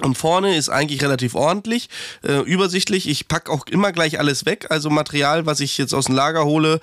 Und 0.00 0.18
vorne 0.18 0.54
ist 0.54 0.68
eigentlich 0.68 1.02
relativ 1.02 1.34
ordentlich, 1.34 1.88
äh, 2.22 2.42
übersichtlich. 2.42 3.08
Ich 3.08 3.26
packe 3.26 3.50
auch 3.50 3.66
immer 3.68 3.92
gleich 3.92 4.18
alles 4.18 4.44
weg. 4.44 4.66
Also 4.68 4.90
Material, 4.90 5.46
was 5.46 5.60
ich 5.60 5.78
jetzt 5.78 5.94
aus 5.94 6.04
dem 6.04 6.14
Lager 6.14 6.44
hole, 6.44 6.80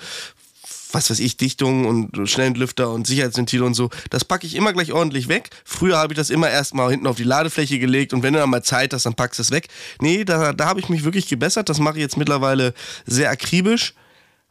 was 0.91 1.10
weiß 1.10 1.19
ich, 1.19 1.38
Dichtung 1.38 1.86
und 1.86 2.30
Schnellentlüfter 2.30 2.89
und 2.89 3.08
Sicherheitsventile 3.08 3.63
und 3.63 3.73
so, 3.73 3.89
das 4.10 4.26
packe 4.26 4.47
ich 4.47 4.56
immer 4.56 4.73
gleich 4.73 4.93
ordentlich 4.93 5.28
weg. 5.28 5.50
Früher 5.65 5.97
habe 5.97 6.13
ich 6.13 6.17
das 6.17 6.30
immer 6.30 6.50
erstmal 6.50 6.91
hinten 6.91 7.08
auf 7.08 7.17
die 7.17 7.23
Ladefläche 7.23 7.80
gelegt 7.80 8.13
und 8.13 8.23
wenn 8.23 8.34
du 8.34 8.39
dann 8.39 8.50
mal 8.50 8.63
Zeit 8.63 8.93
hast, 8.93 9.06
dann 9.06 9.15
packst 9.15 9.39
du 9.39 9.43
es 9.43 9.52
weg. 9.52 9.67
Nee, 10.02 10.23
da, 10.23 10.54
da 10.54 10.65
habe 10.65 10.80
ich 10.80 10.89
mich 10.89 11.04
wirklich 11.04 11.28
gebessert. 11.28 11.69
Das 11.69 11.80
mache 11.80 11.97
ich 11.97 12.02
jetzt 12.02 12.17
mittlerweile 12.17 12.73
sehr 13.06 13.30
akribisch. 13.30 13.93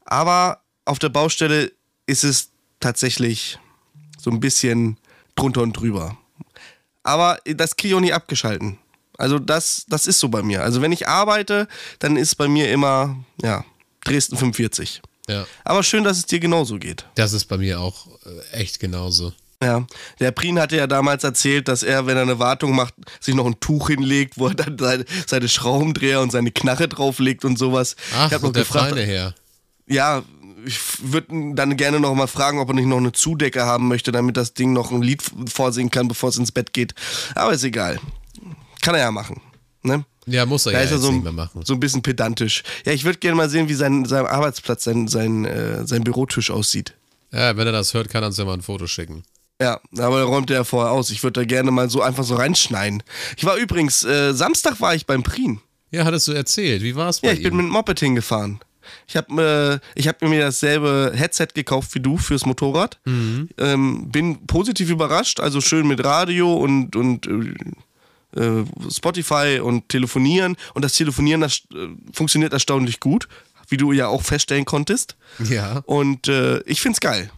Aber 0.05 0.61
auf 0.85 0.99
der 0.99 1.09
Baustelle 1.09 1.73
ist 2.07 2.25
es 2.25 2.51
tatsächlich 2.81 3.59
so 4.19 4.31
ein 4.31 4.41
bisschen 4.41 4.99
drunter 5.35 5.63
und 5.63 5.73
drüber. 5.73 6.17
Aber 7.03 7.39
das 7.45 7.77
kriege 7.77 7.93
ich 7.93 7.95
auch 7.95 8.01
nie 8.01 8.13
abgeschalten. 8.13 8.79
Also 9.19 9.39
das, 9.39 9.87
das 9.89 10.07
ist 10.07 10.19
so 10.19 10.29
bei 10.29 10.43
mir. 10.43 10.63
Also 10.63 10.83
wenn 10.83 10.93
ich 10.93 11.09
arbeite, 11.09 11.69
dann 11.99 12.17
ist 12.17 12.35
bei 12.35 12.49
mir 12.49 12.71
immer, 12.71 13.17
ja, 13.41 13.65
Dresden 14.05 14.37
45. 14.37 15.03
Ja. 15.29 15.47
Aber 15.65 15.83
schön, 15.83 16.05
dass 16.05 16.19
es 16.19 16.27
dir 16.27 16.39
genauso 16.39 16.79
geht. 16.79 17.05
Das 17.15 17.33
ist 17.33 17.47
bei 17.47 17.59
mir 17.59 17.81
auch 17.81 18.07
äh, 18.25 18.57
echt 18.57 18.79
genauso. 18.81 19.33
Ja, 19.63 19.87
der 20.21 20.33
Prien 20.33 20.61
hatte 20.61 20.77
ja 20.77 20.87
damals 20.87 21.25
erzählt, 21.25 21.69
dass 21.69 21.83
er, 21.83 22.07
wenn 22.07 22.17
er 22.17 22.23
eine 22.23 22.39
Wartung 22.39 22.75
macht, 22.75 22.95
sich 23.21 23.35
noch 23.35 23.47
ein 23.47 23.59
Tuch 23.59 23.89
hinlegt, 23.89 24.35
wo 24.37 24.49
er 24.49 24.55
dann 24.55 24.77
seine, 24.79 25.05
seine 25.27 25.49
Schraubendreher 25.49 26.21
und 26.21 26.31
seine 26.31 26.51
Knarre 26.51 26.89
drauflegt 26.89 27.45
und 27.45 27.59
sowas. 27.59 27.97
Ach, 28.15 28.29
ich 28.29 28.35
hab 28.35 28.43
noch 28.43 28.53
der 28.53 28.63
gefragt, 28.63 28.91
Feine 28.91 29.03
her. 29.03 29.35
Ja, 29.87 30.23
ich 30.67 30.79
würde 31.01 31.55
dann 31.55 31.77
gerne 31.77 32.01
noch 32.01 32.15
mal 32.15 32.27
fragen, 32.27 32.59
ob 32.59 32.69
er 32.69 32.75
nicht 32.75 32.87
noch 32.87 32.99
eine 32.99 33.13
Zudecke 33.13 33.65
haben 33.65 33.89
möchte, 33.89 34.13
damit 34.13 34.37
das 34.37 34.53
Ding 34.53 34.73
noch 34.73 34.91
ein 34.91 35.01
Lied 35.01 35.23
vorsingen 35.49 35.91
kann, 35.91 36.09
bevor 36.09 36.29
es 36.29 36.37
ins 36.37 36.53
Bett 36.53 36.73
geht. 36.73 36.95
Aber 37.35 37.53
ist 37.53 37.65
egal. 37.65 37.99
Kann 38.83 38.95
er 38.95 39.03
ja 39.03 39.11
machen. 39.11 39.41
Ne? 39.83 40.05
Ja, 40.27 40.45
muss 40.47 40.67
er 40.67 40.73
da 40.73 40.79
ja 40.79 40.85
ist 40.85 40.91
er 40.91 40.99
so, 40.99 41.09
ein, 41.11 41.23
machen. 41.35 41.63
so 41.65 41.73
ein 41.75 41.81
bisschen 41.81 42.03
pedantisch. 42.03 42.63
Ja, 42.85 42.93
ich 42.93 43.05
würde 43.05 43.19
gerne 43.19 43.37
mal 43.37 43.49
sehen, 43.49 43.69
wie 43.69 43.75
sein, 43.75 44.05
sein 44.05 44.27
Arbeitsplatz, 44.27 44.85
sein, 44.85 45.09
sein, 45.09 45.45
äh, 45.45 45.87
sein 45.87 46.03
Bürotisch 46.05 46.51
aussieht. 46.51 46.95
Ja, 47.33 47.57
wenn 47.57 47.67
er 47.67 47.73
das 47.73 47.95
hört, 47.95 48.09
kann 48.09 48.23
er 48.23 48.29
uns 48.29 48.37
ja 48.37 48.45
mal 48.45 48.55
ein 48.55 48.63
Foto 48.63 48.87
schicken. 48.87 49.25
Ja, 49.61 49.81
aber 49.99 50.19
er 50.19 50.25
räumt 50.25 50.51
er 50.51 50.57
ja 50.59 50.65
vorher 50.65 50.93
aus. 50.93 51.11
Ich 51.11 51.23
würde 51.23 51.41
da 51.41 51.45
gerne 51.47 51.71
mal 51.71 51.89
so 51.89 52.03
einfach 52.03 52.25
so 52.25 52.35
reinschneiden. 52.35 53.03
Ich 53.37 53.45
war 53.45 53.57
übrigens, 53.57 54.05
äh, 54.05 54.35
Samstag 54.35 54.81
war 54.81 54.95
ich 54.95 55.07
beim 55.07 55.23
Prien. 55.23 55.61
Ja, 55.91 56.05
hattest 56.05 56.29
du 56.29 56.33
erzählt. 56.33 56.83
Wie 56.83 56.95
war 56.97 57.09
es 57.09 57.21
bei 57.21 57.29
Ja, 57.29 57.33
ich 57.35 57.41
ihm? 57.41 57.45
bin 57.45 57.57
mit 57.57 57.67
Moped 57.69 57.99
hingefahren. 58.01 58.61
Ich 59.09 59.17
habe 59.17 59.81
äh, 59.97 60.03
hab 60.03 60.23
mir 60.23 60.41
dasselbe 60.41 61.13
Headset 61.15 61.49
gekauft 61.55 61.95
wie 61.95 62.01
du 62.01 62.19
fürs 62.19 62.47
Motorrad. 62.47 62.99
Mhm. 63.05 63.49
Ähm, 63.59 64.09
bin 64.11 64.47
positiv 64.47 64.91
überrascht, 64.91 65.41
also 65.41 65.61
schön 65.61 65.87
mit 65.89 66.05
Radio 66.05 66.55
und, 66.55 66.95
und 66.97 67.27
äh, 67.27 67.55
äh, 68.37 68.65
Spotify 68.91 69.61
und 69.63 69.89
Telefonieren. 69.89 70.57
Und 70.75 70.85
das 70.85 70.93
Telefonieren 70.93 71.41
das, 71.41 71.63
äh, 71.73 71.89
funktioniert 72.13 72.53
erstaunlich 72.53 73.01
gut, 73.01 73.29
wie 73.69 73.77
du 73.77 73.93
ja 73.93 74.09
auch 74.09 74.23
feststellen 74.23 74.65
konntest. 74.65 75.17
Ja. 75.39 75.83
Und 75.87 76.29
äh, 76.29 76.61
ich 76.61 76.81
find's 76.81 77.01
geil. 77.01 77.31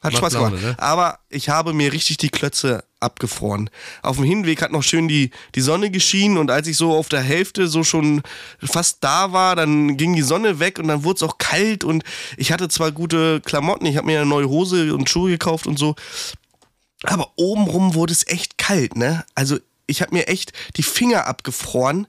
Hat 0.00 0.12
Macht 0.12 0.18
Spaß 0.18 0.34
gemacht. 0.34 0.52
Laune, 0.52 0.64
ne? 0.64 0.76
Aber 0.78 1.18
ich 1.28 1.48
habe 1.48 1.72
mir 1.72 1.92
richtig 1.92 2.18
die 2.18 2.28
Klötze 2.28 2.84
abgefroren. 3.00 3.68
Auf 4.02 4.16
dem 4.16 4.24
Hinweg 4.24 4.62
hat 4.62 4.70
noch 4.70 4.82
schön 4.82 5.08
die, 5.08 5.30
die 5.54 5.60
Sonne 5.60 5.90
geschienen 5.90 6.38
und 6.38 6.50
als 6.50 6.68
ich 6.68 6.76
so 6.76 6.94
auf 6.94 7.08
der 7.08 7.20
Hälfte 7.20 7.68
so 7.68 7.84
schon 7.84 8.22
fast 8.60 9.02
da 9.02 9.32
war, 9.32 9.56
dann 9.56 9.96
ging 9.96 10.14
die 10.14 10.22
Sonne 10.22 10.60
weg 10.60 10.78
und 10.78 10.88
dann 10.88 11.04
wurde 11.04 11.16
es 11.16 11.22
auch 11.22 11.38
kalt 11.38 11.84
und 11.84 12.04
ich 12.36 12.52
hatte 12.52 12.68
zwar 12.68 12.92
gute 12.92 13.40
Klamotten, 13.40 13.86
ich 13.86 13.96
habe 13.96 14.06
mir 14.06 14.20
eine 14.20 14.28
neue 14.28 14.48
Hose 14.48 14.94
und 14.94 15.08
Schuhe 15.08 15.30
gekauft 15.30 15.66
und 15.66 15.78
so, 15.78 15.94
aber 17.04 17.32
obenrum 17.36 17.94
wurde 17.94 18.12
es 18.12 18.26
echt 18.26 18.58
kalt, 18.58 18.96
ne? 18.96 19.24
Also 19.34 19.58
ich 19.88 20.02
habe 20.02 20.14
mir 20.14 20.28
echt 20.28 20.52
die 20.76 20.84
Finger 20.84 21.26
abgefroren. 21.26 22.06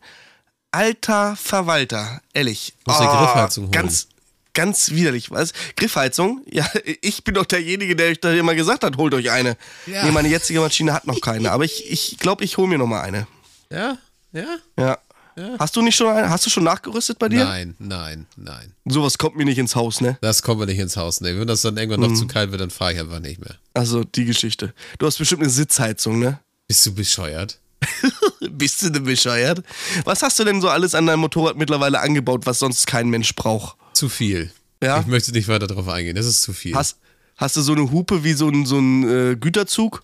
Alter 0.72 1.36
Verwalter, 1.36 2.22
ehrlich. 2.34 2.76
Muss 2.86 2.98
oh, 3.00 3.02
die 3.02 3.08
Griffheizung 3.08 3.64
holen. 3.64 3.72
Ganz, 3.72 4.08
ganz 4.54 4.92
widerlich. 4.92 5.32
Was? 5.32 5.54
Griffheizung? 5.76 6.44
Ja, 6.50 6.70
ich 7.02 7.24
bin 7.24 7.34
doch 7.34 7.46
derjenige, 7.46 7.96
der 7.96 8.10
euch 8.10 8.20
da 8.20 8.32
immer 8.32 8.54
gesagt 8.54 8.84
hat, 8.84 8.98
holt 8.98 9.14
euch 9.16 9.32
eine. 9.32 9.58
Ja. 9.88 10.06
Nee, 10.06 10.12
meine 10.12 10.28
jetzige 10.28 10.60
Maschine 10.60 10.94
hat 10.94 11.08
noch 11.08 11.22
keine. 11.22 11.52
Aber 11.52 11.66
ich 11.66 11.78
glaube, 11.78 11.94
ich, 11.94 12.18
glaub, 12.20 12.42
ich 12.42 12.58
hole 12.58 12.68
mir 12.68 12.78
noch 12.78 12.88
mal 12.88 13.02
eine. 13.02 13.26
Ja? 13.72 13.98
Ja? 14.32 14.58
Ja. 14.78 15.00
Ja. 15.38 15.56
Hast 15.58 15.76
du 15.78 15.82
nicht 15.82 15.96
schon 15.96 16.08
hast 16.08 16.46
du 16.46 16.50
schon 16.50 16.66
nachgerüstet 16.66 17.18
bei 17.18 17.30
dir? 17.30 17.46
Nein, 17.46 17.74
nein, 17.80 18.26
nein. 18.36 18.74
Sowas 18.86 19.18
kommt 19.18 19.38
mir 19.38 19.46
nicht 19.46 19.58
ins 19.58 19.74
Haus, 19.74 20.02
ne? 20.02 20.18
Das 20.20 20.42
kommt 20.42 20.60
mir 20.60 20.66
nicht 20.66 20.80
ins 20.80 20.98
Haus, 20.98 21.22
ne? 21.22 21.40
Wenn 21.40 21.48
das 21.48 21.62
dann 21.62 21.78
irgendwann 21.78 22.02
noch 22.02 22.10
mhm. 22.10 22.16
zu 22.16 22.28
kalt 22.28 22.52
wird, 22.52 22.60
dann 22.60 22.72
fahre 22.72 22.94
ich 22.94 23.00
einfach 23.00 23.20
nicht 23.20 23.40
mehr. 23.40 23.56
Also 23.74 24.04
die 24.04 24.26
Geschichte. 24.26 24.74
Du 24.98 25.06
hast 25.06 25.18
bestimmt 25.18 25.42
eine 25.42 25.50
Sitzheizung, 25.50 26.20
ne? 26.20 26.40
Bist 26.68 26.86
du 26.86 26.94
bescheuert? 26.94 27.58
Bist 28.52 28.82
du 28.82 28.90
denn 28.90 29.04
bescheuert? 29.04 29.64
Was 30.04 30.22
hast 30.22 30.40
du 30.40 30.44
denn 30.44 30.62
so 30.62 30.70
alles 30.70 30.96
an 30.96 31.06
deinem 31.06 31.22
Motorrad 31.22 31.58
mittlerweile 31.58 32.00
angebaut, 32.00 32.46
was 32.46 32.60
sonst 32.60 32.88
kein 32.88 33.10
Mensch 33.10 33.36
braucht? 33.36 33.78
Zu 33.94 34.10
viel. 34.10 34.52
Ja? 34.82 35.00
Ich 35.02 35.08
möchte 35.08 35.32
nicht 35.32 35.48
weiter 35.48 35.68
darauf 35.68 35.88
eingehen, 35.88 36.16
das 36.16 36.26
ist 36.26 36.42
zu 36.42 36.54
viel. 36.54 36.76
Hast, 36.76 36.98
hast 37.38 37.58
du 37.58 37.62
so 37.62 37.74
eine 37.74 37.92
Hupe 37.92 38.24
wie 38.24 38.34
so 38.34 38.50
ein, 38.50 38.66
so 38.66 38.80
ein 38.80 39.32
äh, 39.32 39.36
Güterzug? 39.36 40.04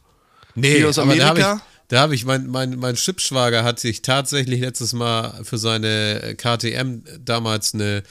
Nee, 0.56 0.84
aus 0.86 1.00
Amerika? 1.00 1.30
aber 1.30 1.40
da 1.40 1.50
habe 1.50 1.58
ich, 1.58 1.64
da 1.88 2.02
hab 2.02 2.12
ich 2.12 2.26
mein, 2.26 2.48
mein, 2.48 2.78
mein 2.78 2.96
Schippschwager 2.96 3.64
hat 3.64 3.80
sich 3.80 4.02
tatsächlich 4.02 4.62
letztes 4.62 4.94
Mal 4.94 5.44
für 5.44 5.58
seine 5.58 6.36
KTM 6.38 7.04
damals 7.20 7.74
eine, 7.74 8.04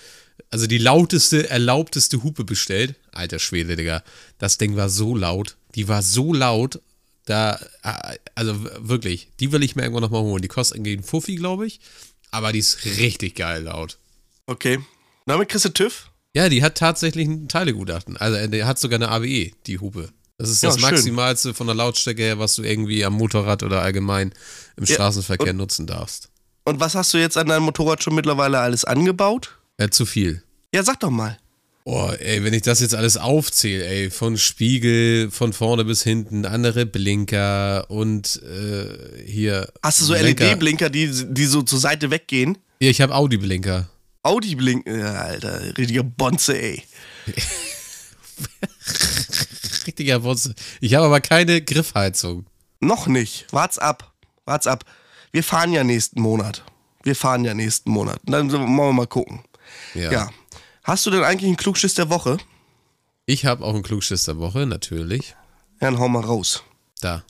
also 0.51 0.67
die 0.67 0.79
lauteste, 0.79 1.49
erlaubteste 1.49 2.23
Hupe 2.23 2.45
bestellt. 2.45 2.95
Alter 3.13 3.39
Schwede, 3.39 3.77
Digga. 3.77 4.03
Das 4.39 4.59
Ding 4.59 4.77
war 4.77 4.89
so 4.89 5.17
laut. 5.17 5.57
Die 5.75 5.89
war 5.89 6.03
so 6.03 6.33
laut 6.33 6.81
da, 7.25 7.59
äh, 7.83 8.19
also 8.35 8.55
wirklich, 8.79 9.29
die 9.41 9.53
will 9.53 9.63
ich 9.63 9.77
mir 9.77 9.83
irgendwann 9.83 10.03
nochmal 10.03 10.23
holen. 10.23 10.43
Die 10.43 10.49
kostet 10.49 10.77
irgendwie 10.77 10.93
einen 10.93 11.03
Fuffi, 11.03 11.37
glaube 11.37 11.67
ich. 11.67 11.81
Aber 12.31 12.53
die 12.53 12.59
ist 12.59 12.85
richtig 12.85 13.37
geil 13.37 13.63
laut. 13.63 13.99
Okay. 14.47 14.81
Damit 15.27 15.49
kriegst 15.49 15.65
du 15.65 15.71
TÜV? 15.71 16.11
Ja, 16.35 16.49
die 16.49 16.63
hat 16.63 16.77
tatsächlich 16.77 17.29
ein 17.29 17.49
Teilegutachten. 17.49 18.17
Also, 18.17 18.37
äh, 18.37 18.49
die 18.49 18.65
hat 18.65 18.79
sogar 18.79 18.99
eine 18.99 19.11
AWE, 19.11 19.53
die 19.67 19.79
Hupe. 19.79 20.11
Das 20.37 20.51
ist 20.51 20.65
das 20.65 20.81
ja, 20.81 20.91
Maximalste 20.91 21.55
von 21.55 21.69
der 21.69 21.77
Lautstärke 21.77 22.23
her, 22.23 22.39
was 22.41 22.57
du 22.57 22.63
irgendwie 22.63 23.05
am 23.05 23.15
Motorrad 23.15 23.63
oder 23.63 23.83
allgemein 23.83 24.35
im 24.77 24.85
ja, 24.85 24.95
Straßenverkehr 24.95 25.53
und, 25.53 25.59
nutzen 25.59 25.87
darfst. 25.87 26.29
Und 26.65 26.81
was 26.81 26.97
hast 26.97 27.15
du 27.15 27.19
jetzt 27.19 27.39
an 27.39 27.47
deinem 27.47 27.63
Motorrad 27.63 28.03
schon 28.03 28.17
mittlerweile 28.17 28.59
alles 28.59 28.85
angebaut? 28.85 29.57
Ja, 29.79 29.91
zu 29.91 30.07
viel. 30.07 30.43
Ja, 30.75 30.83
sag 30.83 30.99
doch 31.01 31.11
mal. 31.11 31.39
Boah, 31.85 32.19
ey, 32.19 32.43
wenn 32.43 32.55
ich 32.55 32.63
das 32.63 32.81
jetzt 32.81 32.95
alles 32.95 33.19
aufzähle, 33.19 33.87
ey, 33.87 34.11
von 34.11 34.39
Spiegel, 34.39 35.31
von 35.31 35.53
vorne 35.53 35.85
bis 35.85 36.03
hinten, 36.03 36.47
andere 36.47 36.87
Blinker 36.87 37.91
und 37.91 38.41
äh, 38.43 39.23
hier. 39.27 39.71
Hast 39.83 40.01
du 40.01 40.07
so 40.07 40.15
LED-Blinker, 40.15 40.89
die, 40.89 41.11
die 41.13 41.45
so 41.45 41.61
zur 41.61 41.79
Seite 41.79 42.11
weggehen? 42.11 42.57
Ja, 42.81 42.89
ich 42.89 43.03
habe 43.03 43.15
Audi-Blinker. 43.15 43.87
Audi-Blinker, 44.23 44.97
ja, 44.97 45.13
Alter, 45.13 45.77
richtiger 45.77 46.03
Bonze, 46.03 46.59
ey. 46.59 46.83
richtiger 49.87 50.21
Bonze. 50.21 50.55
Ich 50.81 50.95
habe 50.95 51.05
aber 51.05 51.21
keine 51.21 51.61
Griffheizung. 51.61 52.47
Noch 52.81 53.07
nicht. 53.07 53.47
Wart's 53.51 53.79
ab. 53.79 54.15
Wart's 54.47 54.67
ab. 54.67 54.87
Wir 55.33 55.45
fahren 55.45 55.73
ja 55.73 55.85
nächsten 55.85 56.23
Monat. 56.23 56.65
Wir 57.03 57.15
fahren 57.15 57.45
ja 57.45 57.53
nächsten 57.53 57.91
Monat. 57.91 58.21
Dann 58.25 58.51
wollen 58.51 58.75
wir 58.75 58.93
mal 58.95 59.07
gucken. 59.07 59.41
Ja. 59.95 60.11
Ja. 60.11 60.31
Hast 60.85 61.07
du 61.07 61.11
denn 61.11 61.25
eigentlich 61.25 61.49
einen 61.49 61.57
Klugschiss 61.57 61.95
der 61.95 62.11
Woche? 62.11 62.37
Ich 63.25 63.47
habe 63.47 63.65
auch 63.65 63.73
einen 63.73 63.83
Klugschiss 63.83 64.25
der 64.25 64.37
Woche, 64.37 64.67
natürlich. 64.67 65.31
Ja, 65.81 65.91
dann 65.91 65.99
hau 65.99 66.09
mal 66.09 66.23
raus. 66.23 66.63
Da. 67.01 67.25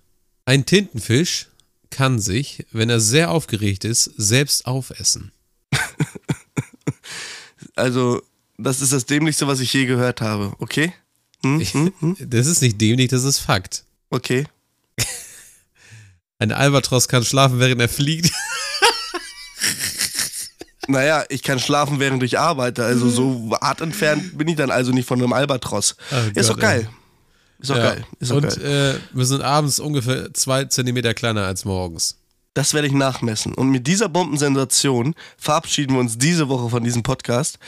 Ein 0.44 0.66
Tintenfisch 0.66 1.46
kann 1.88 2.18
sich, 2.18 2.66
wenn 2.72 2.90
er 2.90 2.98
sehr 2.98 3.30
aufgeregt 3.30 3.84
ist, 3.84 4.04
selbst 4.16 4.66
aufessen. 4.66 5.32
Also, 7.76 8.22
das 8.56 8.80
ist 8.80 8.92
das 8.92 9.04
Dämlichste, 9.04 9.48
was 9.48 9.58
ich 9.58 9.72
je 9.72 9.86
gehört 9.86 10.20
habe. 10.20 10.54
Okay? 10.60 10.92
Hm? 11.42 11.92
Hm? 11.98 12.16
Das 12.30 12.46
ist 12.46 12.62
nicht 12.62 12.80
dämlich, 12.80 13.08
das 13.08 13.24
ist 13.24 13.40
Fakt. 13.40 13.84
Okay. 14.10 14.44
Ein 16.38 16.52
Albatros 16.52 17.08
kann 17.08 17.24
schlafen, 17.24 17.58
während 17.58 17.80
er 17.80 17.88
fliegt. 17.88 18.30
Naja, 20.88 21.24
ich 21.28 21.42
kann 21.42 21.58
schlafen, 21.58 21.98
während 22.00 22.22
ich 22.22 22.38
arbeite. 22.38 22.84
Also 22.84 23.08
so 23.08 23.56
hart 23.60 23.80
entfernt 23.80 24.36
bin 24.36 24.48
ich 24.48 24.56
dann 24.56 24.70
also 24.70 24.92
nicht 24.92 25.06
von 25.08 25.18
einem 25.20 25.32
Albatros. 25.32 25.96
Oh 26.12 26.16
ist 26.38 26.48
doch 26.50 26.58
geil. 26.58 26.88
Ist 27.58 27.70
doch 27.70 27.76
Ja. 27.76 27.82
geil. 27.94 28.06
Ist 28.20 28.30
doch 28.30 28.36
Und 28.36 28.60
geil. 28.60 28.98
äh, 29.12 29.16
wir 29.16 29.24
sind 29.24 29.42
abends 29.42 29.80
ungefähr 29.80 30.32
zwei 30.34 30.64
Zentimeter 30.66 31.14
kleiner 31.14 31.44
als 31.46 31.64
morgens. 31.64 32.18
Das 32.52 32.74
werde 32.74 32.86
ich 32.86 32.92
nachmessen. 32.94 33.54
Und 33.54 33.70
mit 33.70 33.86
dieser 33.86 34.08
Bombensensation 34.08 35.14
verabschieden 35.38 35.94
wir 35.94 36.00
uns 36.00 36.18
diese 36.18 36.48
Woche 36.48 36.68
von 36.70 36.84
diesem 36.84 37.02
Podcast. 37.02 37.58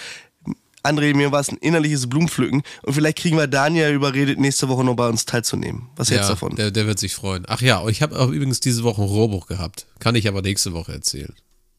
André, 0.85 1.17
mir 1.17 1.33
war 1.33 1.41
es 1.41 1.49
ein 1.49 1.57
innerliches 1.57 2.09
Blumenpflücken. 2.09 2.63
Und 2.83 2.93
vielleicht 2.93 3.19
kriegen 3.19 3.37
wir 3.37 3.49
Daniel 3.49 3.93
überredet, 3.93 4.39
nächste 4.39 4.69
Woche 4.69 4.85
noch 4.85 4.95
bei 4.95 5.09
uns 5.09 5.25
teilzunehmen. 5.25 5.89
Was 5.97 6.11
hältst 6.11 6.25
du 6.29 6.29
ja, 6.29 6.35
davon? 6.35 6.55
Der, 6.55 6.71
der 6.71 6.87
wird 6.87 7.01
sich 7.01 7.13
freuen. 7.15 7.45
Ach 7.49 7.61
ja, 7.61 7.85
ich 7.89 8.03
habe 8.03 8.17
auch 8.17 8.29
übrigens 8.29 8.61
diese 8.61 8.85
Woche 8.85 9.03
ein 9.03 9.09
Rohrbruch 9.09 9.49
gehabt. 9.49 9.87
Kann 9.99 10.15
ich 10.15 10.29
aber 10.29 10.43
nächste 10.43 10.73
Woche 10.75 10.93
erzählen. 10.93 11.35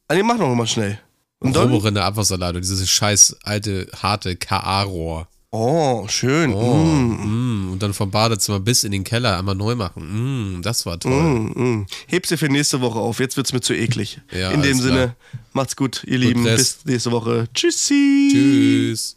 Ah, 0.09 0.15
nee, 0.15 0.23
mach 0.23 0.37
noch 0.37 0.53
mal 0.53 0.67
schnell. 0.67 0.99
Und 1.39 1.55
dann? 1.55 1.93
Der 1.93 2.05
Abwasserleitung, 2.05 2.61
dieses 2.61 2.89
scheiß 2.89 3.37
alte, 3.43 3.87
harte 4.01 4.35
KA-Rohr. 4.35 5.27
Oh, 5.51 6.05
schön. 6.09 6.53
Oh, 6.53 6.75
Mm, 6.75 7.67
mm, 7.69 7.71
und 7.71 7.81
dann 7.81 7.93
vom 7.93 8.11
Badezimmer 8.11 8.59
bis 8.59 8.83
in 8.83 8.91
den 8.91 9.03
Keller 9.05 9.37
einmal 9.37 9.55
neu 9.55 9.75
machen. 9.75 10.57
Mm, 10.57 10.61
das 10.61 10.85
war 10.85 10.99
toll. 10.99 11.11
mm, 11.13 11.53
mm. 11.79 11.85
Heb's 12.07 12.29
dir 12.29 12.37
für 12.37 12.49
nächste 12.49 12.81
Woche 12.81 12.99
auf. 12.99 13.19
Jetzt 13.19 13.37
wird's 13.37 13.53
mir 13.53 13.61
zu 13.61 13.73
eklig. 13.73 14.19
Ja, 14.31 14.51
In 14.51 14.61
dem 14.61 14.77
Sinne, 14.79 14.93
klar. 14.95 15.15
macht's 15.53 15.75
gut, 15.77 16.03
ihr 16.05 16.17
Lieben. 16.17 16.45
Rest. 16.45 16.83
Bis 16.83 16.91
nächste 16.93 17.11
Woche. 17.11 17.47
Tschüssi. 17.53 18.29
Tschüss. 18.31 19.15